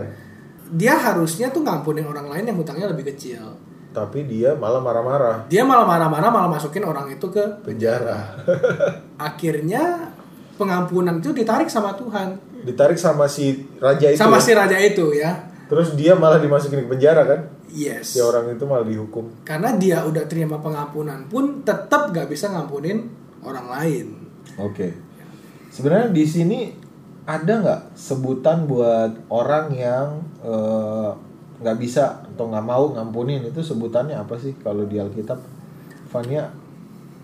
Dia 0.72 0.94
harusnya 0.96 1.50
tuh 1.50 1.66
ngampunin 1.66 2.06
orang 2.06 2.30
lain 2.30 2.48
yang 2.48 2.56
hutangnya 2.56 2.88
lebih 2.88 3.10
kecil. 3.10 3.58
Tapi 3.92 4.24
dia 4.24 4.56
malah 4.56 4.80
marah-marah 4.80 5.44
Dia 5.52 5.68
malah 5.68 5.84
marah-marah, 5.84 6.32
malah 6.32 6.48
masukin 6.48 6.80
orang 6.80 7.12
itu 7.12 7.28
ke 7.28 7.44
penjara. 7.60 8.40
akhirnya 9.28 10.08
pengampunan 10.56 11.20
itu 11.20 11.36
ditarik 11.36 11.68
sama 11.68 11.92
Tuhan 11.92 12.40
Ditarik 12.64 12.96
sama 12.96 13.28
si 13.28 13.68
raja 13.76 14.08
itu. 14.08 14.16
sama 14.16 14.40
ya. 14.40 14.44
si 14.48 14.50
raja 14.56 14.78
itu 14.80 15.12
ya 15.12 15.44
Terus 15.68 15.92
dia 15.92 16.16
malah 16.16 16.40
dimasukin 16.40 16.84
ke 16.84 16.88
penjara 16.88 17.24
kan? 17.24 17.40
Yes 17.72 18.14
Si 18.14 18.20
orang 18.20 18.52
itu 18.52 18.62
malah 18.62 18.84
dihukum. 18.84 19.24
karena 19.42 19.72
dia 19.74 20.04
udah 20.04 20.24
terima 20.24 20.56
pengampunan 20.56 21.24
pun 21.26 21.64
tetap 21.64 22.12
gak 22.12 22.28
bisa 22.28 22.48
ngampunin 22.48 23.08
orang 23.40 23.66
lain 23.66 24.06
Oke. 24.54 24.92
Sebenarnya 25.68 26.12
di 26.12 26.28
sini 26.28 26.60
ada 27.24 27.52
nggak 27.56 27.82
sebutan 27.96 28.68
buat 28.68 29.24
orang 29.32 29.72
yang 29.72 30.20
eh, 30.44 31.10
nggak 31.56 31.78
bisa 31.80 32.20
atau 32.28 32.52
nggak 32.52 32.60
mau 32.60 32.92
ngampunin 32.92 33.40
itu 33.40 33.64
sebutannya 33.64 34.12
apa 34.12 34.36
sih 34.36 34.52
kalau 34.60 34.84
di 34.84 35.00
Alkitab? 35.00 35.40
Fania 36.12 36.52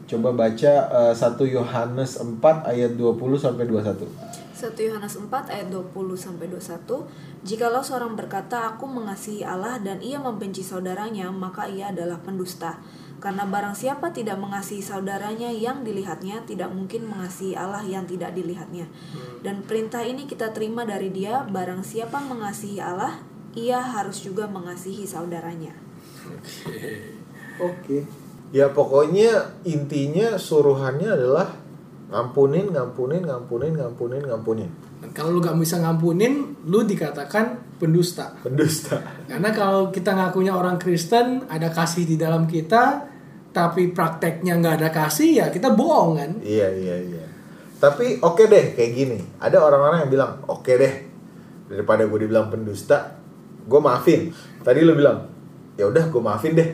coba 0.08 0.32
baca 0.32 0.72
eh, 0.88 1.14
1 1.14 1.20
Yohanes 1.52 2.16
4 2.16 2.40
ayat 2.64 2.96
20 2.96 3.36
sampai 3.36 3.68
21. 3.68 4.08
1 4.58 4.74
Yohanes 4.74 5.14
4 5.14 5.30
ayat 5.30 5.70
20 5.70 5.94
sampai 6.18 6.50
21 6.50 7.46
Jikalau 7.46 7.86
seorang 7.86 8.18
berkata 8.18 8.66
aku 8.74 8.90
mengasihi 8.90 9.46
Allah 9.46 9.78
dan 9.78 10.02
ia 10.02 10.18
membenci 10.18 10.66
saudaranya 10.66 11.30
maka 11.30 11.70
ia 11.70 11.94
adalah 11.94 12.18
pendusta. 12.18 12.82
Karena 13.22 13.46
barang 13.46 13.78
siapa 13.78 14.10
tidak 14.10 14.42
mengasihi 14.42 14.82
saudaranya 14.82 15.54
yang 15.54 15.86
dilihatnya 15.86 16.42
tidak 16.42 16.74
mungkin 16.74 17.06
mengasihi 17.06 17.54
Allah 17.54 17.86
yang 17.86 18.10
tidak 18.10 18.34
dilihatnya. 18.34 18.90
Dan 19.46 19.62
perintah 19.62 20.02
ini 20.02 20.26
kita 20.26 20.50
terima 20.50 20.82
dari 20.82 21.14
dia 21.14 21.46
barang 21.46 21.86
siapa 21.86 22.18
mengasihi 22.18 22.82
Allah 22.82 23.22
ia 23.54 23.80
harus 23.80 24.22
juga 24.22 24.46
mengasihi 24.46 25.08
saudaranya 25.08 25.72
Oke. 27.58 28.06
Ya 28.48 28.70
pokoknya 28.72 29.60
intinya 29.66 30.40
suruhannya 30.40 31.10
adalah 31.10 31.52
ngampunin, 32.08 32.72
ngampunin, 32.72 33.22
ngampunin, 33.24 33.72
ngampunin, 33.76 34.22
ngampunin. 34.24 34.70
Dan 34.98 35.10
kalau 35.12 35.36
lu 35.36 35.40
gak 35.44 35.54
bisa 35.60 35.78
ngampunin, 35.78 36.56
lu 36.64 36.82
dikatakan 36.82 37.78
pendusta. 37.78 38.34
Pendusta. 38.40 38.98
Karena 39.28 39.52
kalau 39.52 39.92
kita 39.92 40.16
ngakunya 40.16 40.56
orang 40.56 40.80
Kristen, 40.80 41.44
ada 41.46 41.68
kasih 41.70 42.08
di 42.08 42.16
dalam 42.16 42.48
kita, 42.48 43.06
tapi 43.52 43.92
prakteknya 43.92 44.60
nggak 44.60 44.74
ada 44.82 44.90
kasih, 44.92 45.44
ya 45.44 45.46
kita 45.48 45.72
bohong 45.72 46.12
kan? 46.16 46.30
Iya 46.44 46.68
iya 46.72 46.96
iya. 47.00 47.24
Tapi 47.78 48.18
oke 48.18 48.44
deh 48.50 48.74
kayak 48.74 48.92
gini. 48.92 49.18
Ada 49.38 49.62
orang-orang 49.62 50.06
yang 50.06 50.10
bilang 50.10 50.32
oke 50.50 50.66
deh 50.66 50.94
daripada 51.70 52.06
gue 52.06 52.18
dibilang 52.26 52.50
pendusta, 52.50 53.18
gue 53.66 53.80
maafin. 53.80 54.34
Tadi 54.62 54.80
lu 54.82 54.98
bilang 54.98 55.26
ya 55.78 55.86
udah 55.86 56.10
gue 56.10 56.22
maafin 56.22 56.58
deh. 56.58 56.70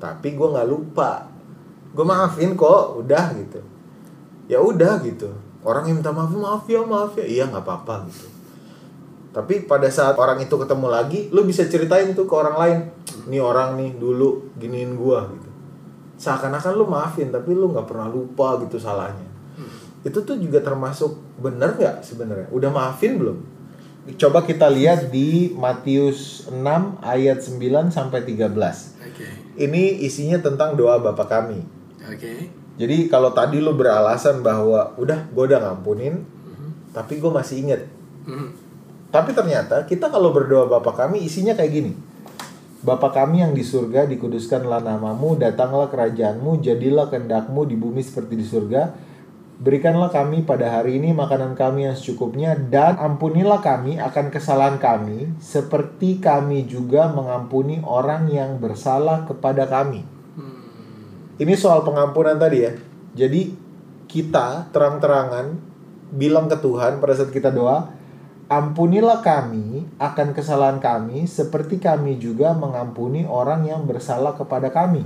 Tapi 0.00 0.28
gue 0.32 0.48
nggak 0.48 0.68
lupa. 0.68 1.28
Gue 1.92 2.04
maafin 2.04 2.52
kok, 2.56 3.00
udah 3.04 3.24
gitu. 3.36 3.60
Ya 4.48 4.58
udah 4.58 5.04
gitu. 5.04 5.28
Orang 5.60 5.84
yang 5.84 6.00
minta 6.00 6.10
maaf 6.10 6.32
maaf 6.32 6.64
ya 6.64 6.80
maaf 6.82 7.12
ya. 7.20 7.26
Iya 7.28 7.44
nggak 7.52 7.62
apa-apa 7.62 8.08
gitu. 8.08 8.26
Tapi 9.28 9.68
pada 9.68 9.86
saat 9.92 10.16
orang 10.16 10.40
itu 10.40 10.56
ketemu 10.56 10.88
lagi, 10.88 11.28
lu 11.30 11.44
bisa 11.44 11.68
ceritain 11.68 12.16
tuh 12.16 12.24
ke 12.24 12.34
orang 12.34 12.56
lain. 12.56 12.78
Nih 13.28 13.44
orang 13.44 13.76
nih 13.76 13.94
dulu 14.00 14.56
giniin 14.56 14.96
gua 14.96 15.28
gitu. 15.28 15.50
Seakan-akan 16.18 16.72
lu 16.74 16.88
maafin, 16.88 17.28
tapi 17.30 17.52
lu 17.54 17.70
nggak 17.70 17.86
pernah 17.86 18.08
lupa 18.08 18.58
gitu 18.64 18.80
salahnya. 18.80 19.28
Itu 20.02 20.24
tuh 20.24 20.40
juga 20.40 20.64
termasuk 20.64 21.14
bener 21.38 21.76
nggak 21.76 22.00
sebenarnya? 22.02 22.48
Udah 22.50 22.70
maafin 22.72 23.20
belum? 23.20 23.38
Coba 24.16 24.40
kita 24.40 24.72
lihat 24.72 25.12
di 25.12 25.52
Matius 25.52 26.48
6 26.48 26.64
ayat 27.04 27.44
9 27.44 27.92
sampai 27.92 28.24
13. 28.24 28.48
Oke, 29.04 29.28
Ini 29.60 30.00
isinya 30.00 30.40
tentang 30.40 30.80
doa 30.80 30.96
Bapa 30.96 31.28
kami. 31.28 31.60
oke. 32.00 32.57
Jadi 32.78 33.10
kalau 33.10 33.34
tadi 33.34 33.58
lu 33.58 33.74
beralasan 33.74 34.40
bahwa 34.40 34.94
udah 34.94 35.26
gue 35.34 35.44
udah 35.50 35.60
ngampunin, 35.60 36.22
tapi 36.94 37.18
gue 37.18 37.30
masih 37.30 37.66
inget 37.66 37.82
Hmm. 38.28 38.52
Tapi 39.08 39.32
ternyata 39.32 39.88
kita 39.88 40.12
kalau 40.12 40.36
berdoa 40.36 40.68
Bapa 40.68 40.92
kami 40.92 41.24
isinya 41.24 41.56
kayak 41.56 41.72
gini. 41.72 41.92
Bapa 42.84 43.08
kami 43.08 43.40
yang 43.40 43.56
di 43.56 43.64
surga, 43.64 44.04
dikuduskanlah 44.04 44.84
namamu, 44.84 45.40
datanglah 45.40 45.88
kerajaanmu, 45.88 46.60
jadilah 46.60 47.08
kehendakmu 47.08 47.64
di 47.64 47.74
bumi 47.74 48.04
seperti 48.04 48.36
di 48.36 48.44
surga. 48.44 49.08
Berikanlah 49.58 50.12
kami 50.12 50.46
pada 50.46 50.70
hari 50.70 51.02
ini 51.02 51.10
makanan 51.16 51.58
kami 51.58 51.90
yang 51.90 51.96
secukupnya 51.98 52.54
dan 52.54 52.94
ampunilah 52.94 53.58
kami 53.58 53.98
akan 53.98 54.30
kesalahan 54.30 54.78
kami 54.78 55.34
seperti 55.42 56.22
kami 56.22 56.68
juga 56.70 57.10
mengampuni 57.10 57.82
orang 57.82 58.30
yang 58.30 58.60
bersalah 58.62 59.26
kepada 59.26 59.66
kami. 59.66 60.17
Ini 61.38 61.54
soal 61.54 61.86
pengampunan 61.86 62.34
tadi 62.34 62.58
ya. 62.66 62.72
Jadi 63.14 63.54
kita 64.10 64.70
terang-terangan 64.74 65.54
bilang 66.10 66.50
ke 66.50 66.58
Tuhan 66.58 66.98
pada 66.98 67.14
saat 67.14 67.30
kita 67.30 67.54
doa, 67.54 67.94
ampunilah 68.50 69.20
kami 69.20 69.86
akan 70.00 70.34
kesalahan 70.34 70.80
kami 70.80 71.28
seperti 71.28 71.78
kami 71.78 72.16
juga 72.18 72.56
mengampuni 72.56 73.28
orang 73.28 73.68
yang 73.68 73.84
bersalah 73.84 74.34
kepada 74.34 74.72
kami. 74.72 75.04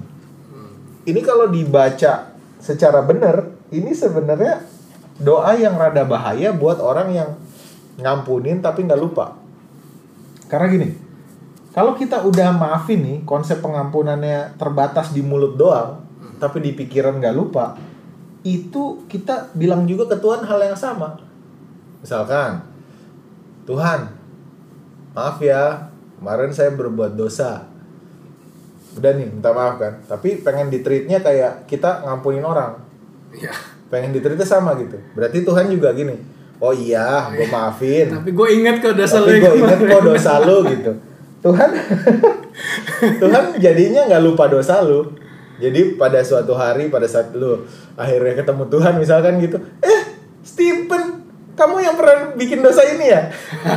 Ini 1.02 1.20
kalau 1.26 1.50
dibaca 1.50 2.30
secara 2.62 3.02
benar, 3.02 3.50
ini 3.74 3.90
sebenarnya 3.90 4.62
doa 5.18 5.52
yang 5.58 5.74
rada 5.74 6.06
bahaya 6.06 6.54
buat 6.54 6.78
orang 6.78 7.08
yang 7.10 7.30
ngampunin 7.98 8.62
tapi 8.62 8.86
nggak 8.86 9.02
lupa. 9.02 9.34
Karena 10.46 10.66
gini, 10.70 10.88
kalau 11.74 11.98
kita 11.98 12.22
udah 12.22 12.54
maafin 12.54 13.02
nih, 13.02 13.18
konsep 13.26 13.58
pengampunannya 13.58 14.54
terbatas 14.54 15.10
di 15.10 15.26
mulut 15.26 15.58
doang, 15.58 16.11
tapi 16.42 16.58
di 16.58 16.74
pikiran 16.74 17.22
nggak 17.22 17.38
lupa, 17.38 17.78
itu 18.42 19.06
kita 19.06 19.54
bilang 19.54 19.86
juga 19.86 20.10
ke 20.10 20.18
Tuhan 20.18 20.42
hal 20.42 20.58
yang 20.58 20.74
sama. 20.74 21.14
Misalkan, 22.02 22.66
Tuhan, 23.62 24.10
maaf 25.14 25.38
ya, 25.38 25.86
kemarin 26.18 26.50
saya 26.50 26.74
berbuat 26.74 27.14
dosa. 27.14 27.62
Udah 28.98 29.14
nih, 29.14 29.30
minta 29.30 29.54
maaf 29.54 29.78
kan. 29.78 30.02
Tapi 30.10 30.42
pengen 30.42 30.66
ditreatnya 30.66 31.22
kayak 31.22 31.70
kita 31.70 32.02
ngampunin 32.02 32.42
orang. 32.42 32.74
Ya. 33.38 33.54
Pengen 33.86 34.10
ditreatnya 34.10 34.42
sama 34.42 34.74
gitu. 34.82 34.98
Berarti 35.14 35.46
Tuhan 35.46 35.70
juga 35.70 35.94
gini, 35.94 36.18
oh 36.58 36.74
iya, 36.74 37.30
gue 37.30 37.46
maafin. 37.46 38.10
Tapi 38.18 38.34
gue 38.34 38.48
inget 38.50 38.82
kok 38.82 38.98
dosa 38.98 39.22
lu 39.22 39.30
Tapi 39.30 39.38
gue 39.38 39.54
inget 39.62 39.80
kok 39.86 40.02
dosa 40.02 40.32
lu 40.42 40.56
gitu. 40.66 40.92
Tuhan, 41.42 41.70
Tuhan 43.22 43.44
jadinya 43.62 44.10
nggak 44.10 44.22
lupa 44.26 44.50
dosa 44.50 44.82
lu. 44.82 45.21
Jadi 45.60 46.00
pada 46.00 46.24
suatu 46.24 46.56
hari 46.56 46.88
pada 46.88 47.04
saat 47.04 47.34
lu 47.36 47.68
akhirnya 47.98 48.40
ketemu 48.40 48.64
Tuhan 48.72 48.94
misalkan 48.96 49.36
gitu, 49.42 49.60
eh 49.84 50.02
Stephen, 50.42 51.22
kamu 51.52 51.76
yang 51.84 51.94
pernah 51.94 52.32
bikin 52.34 52.64
dosa 52.64 52.82
ini 52.88 53.12
ya? 53.12 53.28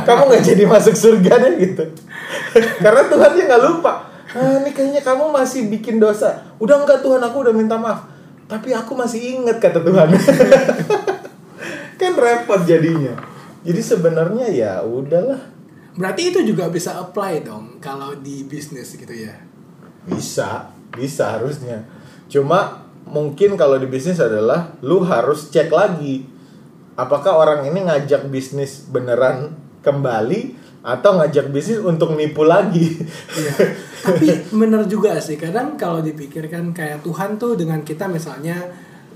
Kamu 0.02 0.32
nggak 0.32 0.44
jadi 0.44 0.64
masuk 0.64 0.96
surga 0.96 1.32
deh 1.44 1.54
gitu. 1.60 1.84
Karena 2.84 3.02
Tuhan 3.06 3.30
dia 3.36 3.44
nggak 3.46 3.62
lupa. 3.62 3.92
Ah, 4.36 4.60
ini 4.60 4.74
kayaknya 4.74 5.00
kamu 5.00 5.32
masih 5.32 5.70
bikin 5.70 5.96
dosa. 5.96 6.44
Udah 6.60 6.82
enggak 6.82 7.00
Tuhan, 7.00 7.22
aku 7.22 7.46
udah 7.46 7.54
minta 7.54 7.78
maaf. 7.78 8.04
Tapi 8.46 8.74
aku 8.74 8.92
masih 8.92 9.40
inget 9.40 9.58
kata 9.62 9.80
Tuhan. 9.80 10.12
kan 12.00 12.12
repot 12.12 12.60
jadinya. 12.68 13.16
Jadi 13.64 13.80
sebenarnya 13.80 14.46
ya 14.52 14.72
udahlah. 14.84 15.40
Berarti 15.96 16.28
itu 16.28 16.44
juga 16.44 16.68
bisa 16.68 17.00
apply 17.00 17.48
dong 17.48 17.80
kalau 17.80 18.12
di 18.20 18.44
bisnis 18.44 18.92
gitu 18.92 19.10
ya. 19.10 19.32
Bisa, 20.06 20.70
bisa 20.94 21.38
harusnya. 21.38 21.86
Cuma 22.28 22.86
mungkin 23.06 23.54
kalau 23.54 23.78
di 23.78 23.86
bisnis 23.86 24.18
adalah 24.18 24.74
lu 24.82 25.02
harus 25.06 25.50
cek 25.50 25.70
lagi 25.70 26.36
apakah 26.96 27.36
orang 27.36 27.68
ini 27.68 27.86
ngajak 27.86 28.26
bisnis 28.32 28.88
beneran 28.88 29.54
kembali 29.84 30.66
atau 30.82 31.20
ngajak 31.20 31.52
bisnis 31.52 31.78
untuk 31.78 32.16
nipu 32.16 32.42
lagi. 32.42 32.96
Iya. 33.36 33.52
Tapi 34.06 34.26
bener 34.60 34.88
juga 34.88 35.20
sih 35.20 35.36
kadang 35.36 35.76
kalau 35.76 36.00
dipikirkan 36.00 36.72
kayak 36.72 37.04
Tuhan 37.04 37.36
tuh 37.36 37.54
dengan 37.54 37.84
kita 37.84 38.08
misalnya 38.08 38.56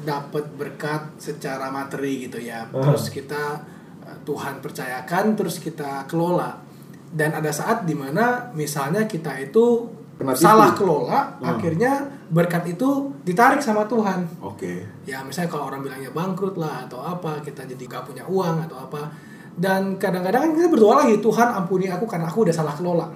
dapat 0.00 0.50
berkat 0.54 1.16
secara 1.16 1.72
materi 1.72 2.28
gitu 2.28 2.38
ya. 2.38 2.68
Terus 2.68 3.09
kita 3.09 3.64
eh, 4.04 4.18
Tuhan 4.28 4.61
percayakan 4.61 5.35
terus 5.35 5.59
kita 5.59 6.04
kelola. 6.06 6.68
Dan 7.11 7.35
ada 7.35 7.50
saat 7.50 7.87
di 7.87 7.94
mana 7.94 8.54
misalnya 8.54 9.06
kita 9.11 9.35
itu 9.42 9.83
Kena 10.20 10.37
tipu. 10.37 10.44
salah 10.44 10.70
kelola, 10.76 11.18
Hmm. 11.40 11.56
akhirnya 11.56 11.92
berkat 12.28 12.68
itu 12.68 13.09
ditarik 13.24 13.64
sama 13.64 13.88
Tuhan. 13.88 14.28
Oke. 14.44 14.85
ya 15.09 15.24
misalnya 15.24 15.50
kalau 15.50 15.72
orang 15.72 15.80
bilangnya 15.80 16.12
bangkrut 16.12 16.54
lah 16.54 16.85
atau 16.87 17.00
apa 17.00 17.40
kita 17.40 17.64
jadi 17.64 17.80
gak 17.88 18.04
punya 18.06 18.22
uang 18.28 18.68
atau 18.68 18.76
apa 18.78 19.11
dan 19.56 19.98
kadang-kadang 19.98 20.46
kan 20.46 20.50
kita 20.54 20.68
berdoa 20.70 21.02
lagi 21.02 21.18
Tuhan 21.18 21.48
ampuni 21.50 21.90
aku 21.90 22.06
karena 22.06 22.30
aku 22.30 22.46
udah 22.46 22.54
salah 22.54 22.76
kelola 22.76 23.11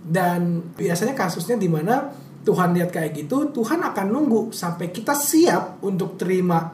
dan 0.00 0.72
biasanya 0.72 1.12
kasusnya 1.12 1.58
di 1.58 1.68
mana 1.68 2.08
Tuhan 2.46 2.72
lihat 2.72 2.94
kayak 2.94 3.10
gitu 3.12 3.50
Tuhan 3.50 3.82
akan 3.82 4.06
nunggu 4.06 4.54
sampai 4.54 4.94
kita 4.94 5.12
siap 5.12 5.82
untuk 5.82 6.14
terima 6.16 6.70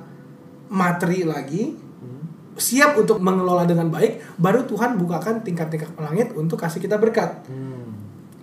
materi 0.70 1.24
lagi 1.24 1.72
siap 2.54 3.00
untuk 3.00 3.18
mengelola 3.18 3.64
dengan 3.64 3.88
baik 3.88 4.36
baru 4.38 4.68
Tuhan 4.68 5.00
bukakan 5.00 5.40
tingkat-tingkat 5.42 5.96
langit 5.96 6.30
untuk 6.36 6.60
kasih 6.60 6.78
kita 6.78 7.00
berkat 7.00 7.42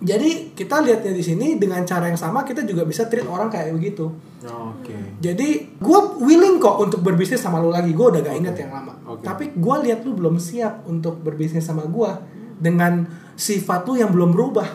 jadi 0.00 0.56
kita 0.56 0.80
lihatnya 0.80 1.12
di 1.12 1.24
sini 1.24 1.60
dengan 1.60 1.84
cara 1.84 2.08
yang 2.08 2.16
sama 2.16 2.42
kita 2.42 2.64
juga 2.64 2.88
bisa 2.88 3.04
treat 3.06 3.28
orang 3.28 3.52
kayak 3.52 3.76
begitu 3.76 4.08
Oke. 4.40 5.20
jadi 5.20 5.48
gue 5.76 6.00
willing 6.24 6.56
kok 6.56 6.80
untuk 6.80 7.00
berbisnis 7.04 7.44
sama 7.44 7.60
lu 7.60 7.68
lagi. 7.68 7.92
Gue 7.92 8.08
udah 8.08 8.20
gak 8.24 8.36
inget 8.40 8.56
yang 8.56 8.72
lama. 8.72 8.96
Oke. 9.04 9.24
Tapi 9.24 9.44
gue 9.52 9.76
lihat 9.84 10.00
lu 10.04 10.16
belum 10.16 10.40
siap 10.40 10.88
untuk 10.88 11.20
berbisnis 11.20 11.68
sama 11.68 11.84
gue 11.84 12.10
dengan 12.56 13.04
sifat 13.36 13.84
lu 13.84 14.00
yang 14.00 14.12
belum 14.12 14.32
berubah. 14.32 14.68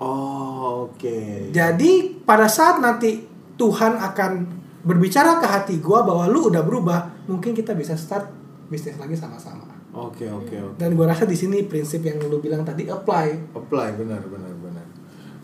Oh, 0.00 0.88
oke. 0.88 1.52
Jadi 1.52 2.20
pada 2.24 2.48
saat 2.48 2.80
nanti 2.80 3.20
Tuhan 3.60 4.00
akan 4.00 4.32
berbicara 4.80 5.36
ke 5.36 5.46
hati 5.48 5.74
gue 5.76 5.98
bahwa 6.00 6.24
lu 6.24 6.48
udah 6.48 6.64
berubah, 6.64 7.28
mungkin 7.28 7.52
kita 7.52 7.76
bisa 7.76 8.00
start 8.00 8.32
bisnis 8.72 8.96
lagi 8.96 9.12
sama-sama. 9.12 9.68
Oke 9.90 10.24
oke 10.30 10.54
oke. 10.54 10.76
Dan 10.78 10.94
gue 10.94 11.02
rasa 11.02 11.26
di 11.26 11.34
sini 11.34 11.66
prinsip 11.66 12.06
yang 12.06 12.22
lu 12.24 12.38
bilang 12.38 12.62
tadi 12.62 12.86
apply. 12.86 13.52
Apply 13.58 13.88
benar 13.98 14.22
benar. 14.24 14.49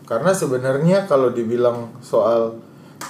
Karena 0.07 0.31
sebenarnya 0.31 1.03
kalau 1.03 1.35
dibilang 1.35 1.91
soal 1.99 2.55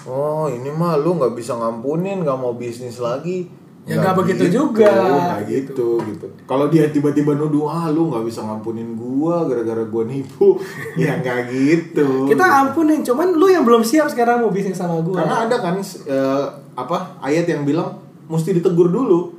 oh 0.10 0.50
ini 0.50 0.74
mah 0.74 0.98
lu 0.98 1.16
nggak 1.22 1.38
bisa 1.38 1.54
ngampunin 1.54 2.26
nggak 2.26 2.38
mau 2.42 2.58
bisnis 2.58 2.98
lagi. 2.98 3.54
Ya 3.88 4.04
nggak 4.04 4.20
begitu 4.20 4.52
juga, 4.52 4.84
nggak 4.84 5.48
gitu 5.48 5.96
gitu. 6.04 6.28
Kalau 6.44 6.68
dia 6.68 6.92
tiba-tiba 6.92 7.40
nuduh 7.40 7.72
ah 7.72 7.88
lu 7.88 8.12
nggak 8.12 8.28
bisa 8.28 8.44
ngampunin 8.44 9.00
gua 9.00 9.48
gara-gara 9.48 9.80
gua 9.88 10.04
nipu, 10.04 10.60
ya 11.00 11.16
nggak 11.24 11.48
gitu. 11.48 12.28
Kita 12.28 12.68
ampunin, 12.68 13.00
cuman 13.00 13.40
lu 13.40 13.48
yang 13.48 13.64
belum 13.64 13.88
siap 13.88 14.12
sekarang 14.12 14.44
mau 14.44 14.52
bisnis 14.52 14.76
sama 14.76 15.00
gue. 15.00 15.16
Karena 15.16 15.48
ada 15.48 15.56
kan 15.64 15.80
eh, 15.80 16.46
apa 16.76 17.16
ayat 17.24 17.48
yang 17.48 17.64
bilang 17.64 17.96
mesti 18.28 18.60
ditegur 18.60 18.92
dulu. 18.92 19.32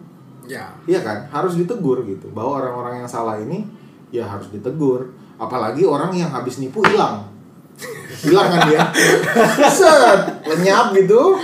Ya. 0.48 0.72
Iya 0.88 1.04
kan, 1.04 1.28
harus 1.28 1.60
ditegur 1.60 2.00
gitu. 2.08 2.32
Bahwa 2.32 2.64
orang-orang 2.64 3.04
yang 3.04 3.08
salah 3.10 3.36
ini 3.36 3.68
ya 4.08 4.24
harus 4.24 4.48
ditegur. 4.48 5.12
Apalagi 5.36 5.84
orang 5.84 6.16
yang 6.16 6.32
habis 6.32 6.56
nipu 6.56 6.80
hilang. 6.88 7.28
Hilang 8.24 8.48
kan 8.50 8.60
dia. 8.66 8.80
Set, 9.70 10.20
lenyap 10.46 10.94
gitu. 10.96 11.38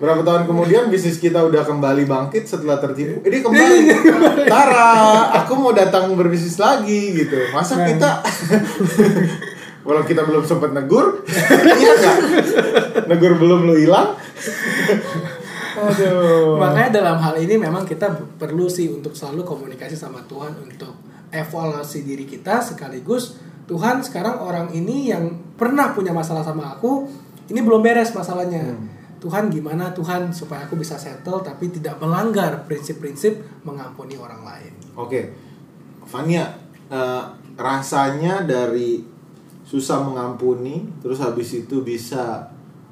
Berapa 0.00 0.24
tahun 0.24 0.48
kemudian 0.48 0.88
bisnis 0.88 1.20
kita 1.20 1.44
udah 1.44 1.60
kembali 1.64 2.08
bangkit 2.08 2.48
setelah 2.48 2.80
tertipu. 2.80 3.20
Eh, 3.24 3.28
dia 3.28 3.40
kembali. 3.44 3.78
Tara, 4.48 4.92
aku 5.44 5.52
mau 5.60 5.72
datang 5.76 6.12
berbisnis 6.16 6.56
lagi 6.56 7.24
gitu. 7.24 7.52
Masa 7.52 7.84
kita 7.84 8.24
Walau 9.80 10.04
kita 10.04 10.28
belum 10.28 10.44
sempat 10.44 10.76
negur, 10.76 11.24
iya 11.80 11.92
nggak? 11.96 12.18
Negur 13.08 13.32
belum 13.40 13.64
lu 13.64 13.74
hilang? 13.80 14.12
Aduh. 15.80 16.60
Makanya 16.60 17.00
dalam 17.00 17.16
hal 17.16 17.40
ini 17.40 17.56
memang 17.56 17.88
kita 17.88 18.12
perlu 18.36 18.68
sih 18.68 18.92
untuk 18.92 19.16
selalu 19.16 19.40
komunikasi 19.40 19.96
sama 19.96 20.20
Tuhan 20.28 20.52
untuk 20.60 20.92
evaluasi 21.32 22.04
diri 22.04 22.28
kita 22.28 22.60
sekaligus 22.60 23.40
Tuhan 23.70 24.02
sekarang 24.02 24.42
orang 24.42 24.74
ini 24.74 25.14
yang 25.14 25.30
pernah 25.54 25.94
punya 25.94 26.10
masalah 26.10 26.42
sama 26.42 26.74
aku 26.74 27.06
ini 27.46 27.62
belum 27.62 27.78
beres 27.82 28.10
masalahnya. 28.10 28.74
Tuhan 29.20 29.52
gimana 29.52 29.92
Tuhan 29.94 30.32
supaya 30.32 30.64
aku 30.66 30.74
bisa 30.80 30.96
settle 30.96 31.44
tapi 31.44 31.70
tidak 31.70 32.02
melanggar 32.02 32.66
prinsip-prinsip 32.66 33.62
mengampuni 33.62 34.16
orang 34.18 34.42
lain. 34.42 34.72
Oke, 34.96 35.30
Fania, 36.08 36.56
eh, 36.88 37.24
rasanya 37.54 38.42
dari 38.42 39.04
susah 39.62 40.02
mengampuni, 40.02 40.88
terus 40.98 41.22
habis 41.22 41.52
itu 41.54 41.84
bisa 41.84 42.48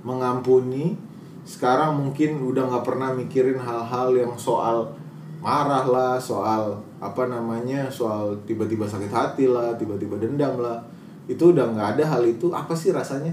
mengampuni, 0.06 0.94
sekarang 1.42 1.96
mungkin 1.96 2.44
udah 2.44 2.70
nggak 2.70 2.84
pernah 2.86 3.10
mikirin 3.16 3.58
hal-hal 3.58 4.14
yang 4.14 4.36
soal 4.36 4.94
marah 5.40 5.88
lah, 5.88 6.14
soal 6.20 6.78
apa 6.98 7.30
namanya, 7.30 7.86
soal 7.86 8.34
tiba-tiba 8.42 8.86
sakit 8.86 9.10
hati 9.10 9.46
lah, 9.46 9.74
tiba-tiba 9.78 10.18
dendam 10.18 10.58
lah, 10.58 10.82
itu 11.30 11.54
udah 11.54 11.70
nggak 11.74 11.88
ada 11.98 12.04
hal 12.18 12.22
itu. 12.26 12.50
Apa 12.50 12.74
sih 12.74 12.90
rasanya? 12.90 13.32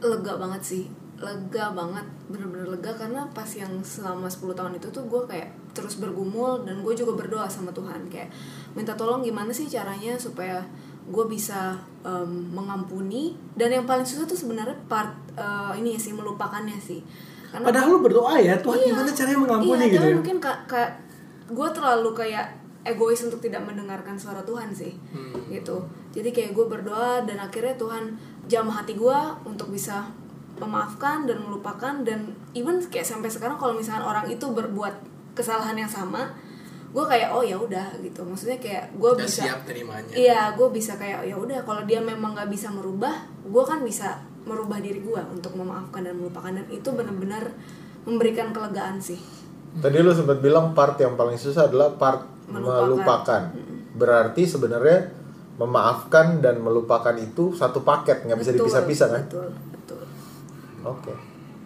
lega 0.00 0.32
banget 0.40 0.62
sih 0.64 0.84
lega 1.20 1.68
banget 1.76 2.06
bener-bener 2.32 2.64
lega 2.72 2.88
karena 2.96 3.20
pas 3.36 3.44
yang 3.52 3.68
selama 3.84 4.24
10 4.24 4.56
tahun 4.56 4.72
itu 4.80 4.88
tuh 4.88 5.04
gue 5.04 5.22
kayak 5.28 5.52
terus 5.76 6.00
bergumul 6.00 6.64
dan 6.64 6.80
gue 6.80 6.94
juga 6.96 7.12
berdoa 7.12 7.44
sama 7.44 7.68
Tuhan 7.76 8.08
kayak 8.08 8.32
minta 8.72 8.96
tolong 8.96 9.20
gimana 9.20 9.52
sih 9.52 9.68
caranya 9.68 10.16
supaya 10.16 10.64
gue 11.04 11.24
bisa 11.28 11.76
em, 12.00 12.48
mengampuni 12.56 13.36
dan 13.52 13.68
yang 13.68 13.84
paling 13.84 14.08
susah 14.08 14.24
tuh 14.24 14.40
sebenarnya 14.40 14.72
part 14.88 15.12
eh, 15.36 15.76
ini 15.76 16.00
sih 16.00 16.16
melupakannya 16.16 16.80
sih 16.80 17.04
karena 17.52 17.68
Padahal 17.68 17.92
lu 17.92 18.00
berdoa 18.00 18.40
ya 18.40 18.56
Tuhan 18.56 18.80
Iya. 18.80 18.88
gimana 18.96 19.10
caranya 19.12 19.38
mengampuni 19.44 19.84
iya, 19.84 19.92
gitu 19.92 20.06
ya. 20.08 20.16
mungkin 20.16 20.36
kak, 20.40 20.58
kak 20.64 20.90
gue 21.52 21.68
terlalu 21.76 22.10
kayak 22.16 22.46
egois 22.80 23.20
untuk 23.20 23.40
tidak 23.40 23.60
mendengarkan 23.62 24.16
suara 24.16 24.40
Tuhan 24.40 24.72
sih. 24.72 24.96
Hmm. 25.12 25.36
gitu. 25.52 25.84
Jadi 26.10 26.32
kayak 26.32 26.56
gue 26.56 26.66
berdoa 26.66 27.22
dan 27.22 27.36
akhirnya 27.38 27.76
Tuhan 27.76 28.16
jamah 28.48 28.82
hati 28.82 28.96
gue 28.96 29.18
untuk 29.44 29.70
bisa 29.70 30.08
memaafkan 30.56 31.24
dan 31.24 31.40
melupakan 31.40 31.94
dan 32.04 32.36
even 32.52 32.80
kayak 32.92 33.06
sampai 33.08 33.32
sekarang 33.32 33.56
kalau 33.56 33.72
misalnya 33.72 34.04
orang 34.04 34.28
itu 34.28 34.44
berbuat 34.44 34.92
kesalahan 35.32 35.72
yang 35.78 35.88
sama 35.88 36.28
gue 36.90 37.04
kayak 37.06 37.30
oh 37.30 37.40
ya 37.40 37.54
udah 37.54 37.94
gitu. 38.02 38.26
Maksudnya 38.26 38.58
kayak 38.58 38.90
gue 38.98 39.10
Udah 39.14 39.22
bisa 39.22 39.46
siap 39.46 39.62
terimanya. 39.62 40.10
iya 40.12 40.50
gue 40.58 40.68
bisa 40.74 40.98
kayak 40.98 41.22
ya 41.22 41.38
udah 41.38 41.62
kalau 41.62 41.86
dia 41.86 42.02
memang 42.02 42.34
nggak 42.34 42.50
bisa 42.50 42.66
merubah 42.74 43.14
gue 43.46 43.62
kan 43.62 43.80
bisa 43.86 44.18
merubah 44.42 44.82
diri 44.82 44.98
gue 44.98 45.22
untuk 45.30 45.54
memaafkan 45.54 46.02
dan 46.02 46.18
melupakan. 46.18 46.50
Dan 46.50 46.66
itu 46.66 46.88
benar-benar 46.90 47.46
memberikan 48.08 48.50
kelegaan 48.50 48.98
sih. 48.98 49.20
Tadi 49.70 50.02
lu 50.02 50.10
sempat 50.10 50.42
bilang 50.42 50.74
part 50.74 50.98
yang 50.98 51.14
paling 51.14 51.38
susah 51.38 51.70
adalah 51.70 51.94
part 51.94 52.26
Melupakan. 52.50 52.82
melupakan. 52.86 53.42
Berarti 53.96 54.42
sebenarnya 54.46 54.98
memaafkan 55.60 56.40
dan 56.40 56.58
melupakan 56.58 57.12
itu 57.14 57.52
satu 57.52 57.84
paket, 57.84 58.24
nggak 58.24 58.38
bisa 58.40 58.52
dipisah-pisah 58.56 59.08
kan? 59.12 59.22
betul 59.28 59.48
betul 59.76 60.02
Oke. 60.88 61.12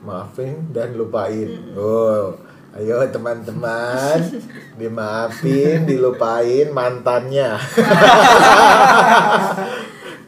Maafin 0.05 0.69
dan 0.75 0.99
lupain. 0.99 1.49
Oh. 1.79 2.35
Ayo 2.75 2.99
teman-teman, 3.07 4.19
dimaafin, 4.83 5.87
dilupain 5.87 6.75
mantannya. 6.75 7.55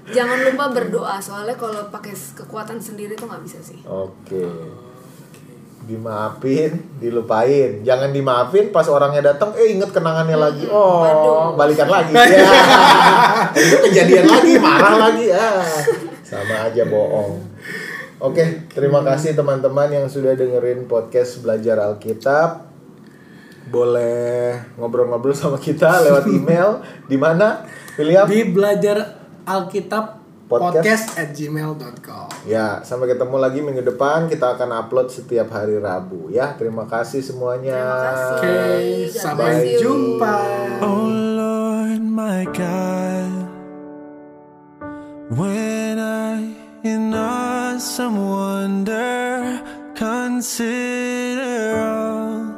jangan 0.06 0.38
lupa 0.46 0.64
berdoa 0.70 1.18
soalnya 1.18 1.58
kalau 1.58 1.90
pakai 1.90 2.14
kekuatan 2.14 2.78
sendiri 2.78 3.18
tuh 3.18 3.26
nggak 3.26 3.42
bisa 3.42 3.58
sih 3.58 3.82
Oke. 3.84 4.46
Dimaafin, 5.86 6.82
dilupain. 6.98 7.86
Jangan 7.86 8.10
dimaafin 8.10 8.74
pas 8.74 8.90
orangnya 8.90 9.22
datang 9.22 9.54
eh 9.54 9.70
inget 9.70 9.94
kenangannya 9.94 10.34
lagi. 10.34 10.66
Oh, 10.66 11.06
Waduh. 11.06 11.54
balikan 11.54 11.86
lagi. 11.86 12.10
Ya. 12.26 12.42
Itu 13.54 13.76
kejadian 13.86 14.26
lagi, 14.26 14.58
marah 14.58 14.98
lagi. 14.98 15.30
Ah. 15.30 15.62
Sama 16.26 16.66
aja 16.66 16.82
bohong. 16.90 17.38
Oke, 18.18 18.66
terima 18.74 19.04
kasih 19.06 19.38
teman-teman 19.38 19.86
yang 19.92 20.06
sudah 20.10 20.34
dengerin 20.34 20.90
podcast 20.90 21.44
Belajar 21.44 21.78
Alkitab. 21.78 22.66
Boleh 23.70 24.56
ngobrol-ngobrol 24.74 25.36
sama 25.36 25.60
kita 25.60 26.02
lewat 26.02 26.26
email 26.36 26.82
di 27.06 27.14
mana? 27.14 27.62
William? 27.94 28.26
Di 28.26 28.42
belajar 28.48 29.22
Alkitab 29.46 30.25
Podcast. 30.46 30.78
podcast 30.78 31.06
at 31.18 31.28
gmail.com 31.34 32.26
Ya, 32.46 32.78
sampai 32.86 33.10
ketemu 33.10 33.36
lagi 33.36 33.58
minggu 33.60 33.82
depan. 33.82 34.30
Kita 34.30 34.54
akan 34.54 34.70
upload 34.86 35.10
setiap 35.10 35.50
hari 35.50 35.74
Rabu 35.82 36.30
ya. 36.30 36.54
Terima 36.54 36.86
kasih 36.86 37.18
semuanya. 37.18 37.74
Terima 37.74 37.98
kasih. 37.98 38.30
Oke, 38.30 38.46
God 38.46 39.18
sampai 39.18 39.52
you. 39.66 39.80
jumpa. 39.82 40.34
Oh 40.86 41.10
Lord, 41.10 42.02
my 42.06 42.46
God, 42.54 43.32
when 45.34 45.98
I 45.98 46.54
in 46.86 47.10
awesome 47.10 48.14
wonder 48.22 49.58
consider 49.98 51.74
all 51.80 52.54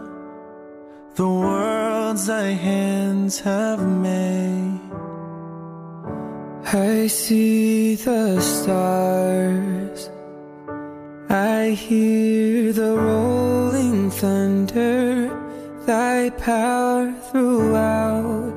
the 1.17 1.25
worlds 1.27 2.27
thy 2.27 2.53
hands 2.53 3.41
have 3.41 3.81
made, 3.81 4.78
I 6.71 7.07
see 7.07 7.95
the 7.95 8.39
stars. 8.43 10.11
I 11.31 11.71
hear 11.71 12.75
the 12.75 12.95
rolling 12.95 14.11
thunder, 14.11 15.31
thy 15.87 16.29
power 16.29 17.11
throughout 17.31 18.53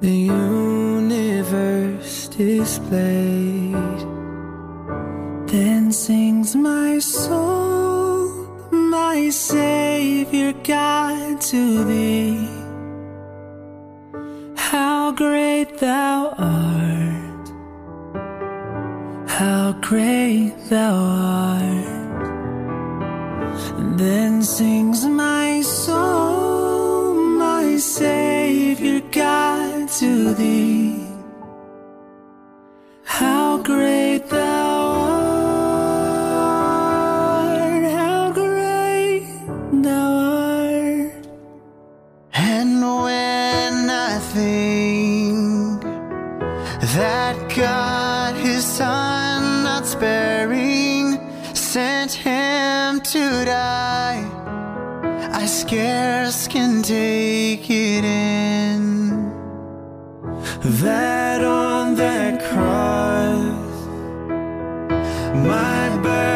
the 0.00 0.16
universe 0.16 2.28
displayed. 2.28 3.74
Then 5.46 5.92
sings 5.92 6.56
my 6.56 7.00
soul, 7.00 8.30
my 8.70 9.28
Savior 9.28 10.54
God 10.62 11.38
to 11.42 11.84
thee. 11.84 12.03
Great 19.90 20.54
thou 20.70 20.94
art. 20.94 21.84
Then 23.98 24.42
sings 24.42 25.04
my 25.04 25.60
soul, 25.60 27.14
my 27.14 27.76
Savior 27.76 29.00
God 29.12 29.88
to 30.00 30.32
thee. 30.40 31.06
How 33.04 33.58
great 33.58 34.26
thou 34.30 34.70
art, 37.60 37.84
how 38.00 38.32
great 38.32 39.26
thou 39.86 40.08
art. 40.48 41.26
And 42.32 42.80
when 43.04 43.90
I 43.90 44.18
think 44.32 45.82
that 46.96 47.36
God, 47.54 48.34
his 48.36 48.64
son, 48.64 49.33
Bearing 50.04 51.18
sent 51.54 52.12
him 52.12 53.00
to 53.00 53.44
die. 53.46 54.20
I 55.32 55.46
scarce 55.46 56.46
can 56.46 56.82
take 56.82 57.70
it 57.70 58.04
in 58.04 59.32
that 60.82 61.42
on 61.42 61.94
that 61.94 62.34
cross, 62.50 63.86
my 65.48 65.88
burden. 66.02 66.33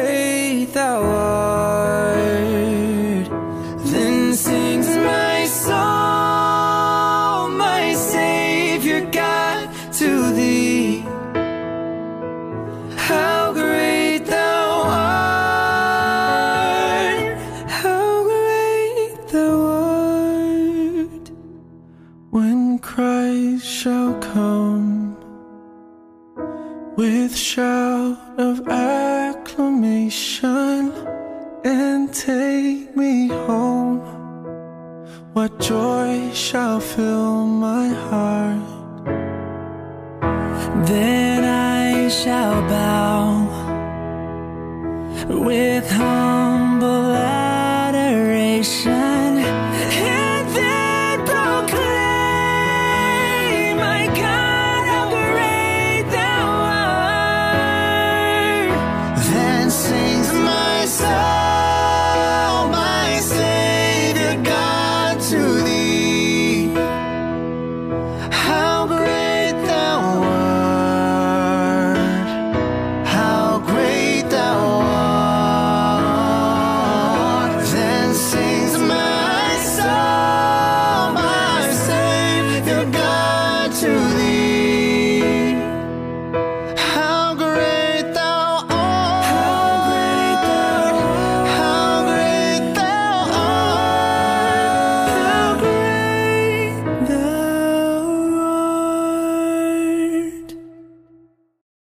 great 0.00 0.66
thou 0.74 1.02
art. 1.02 1.45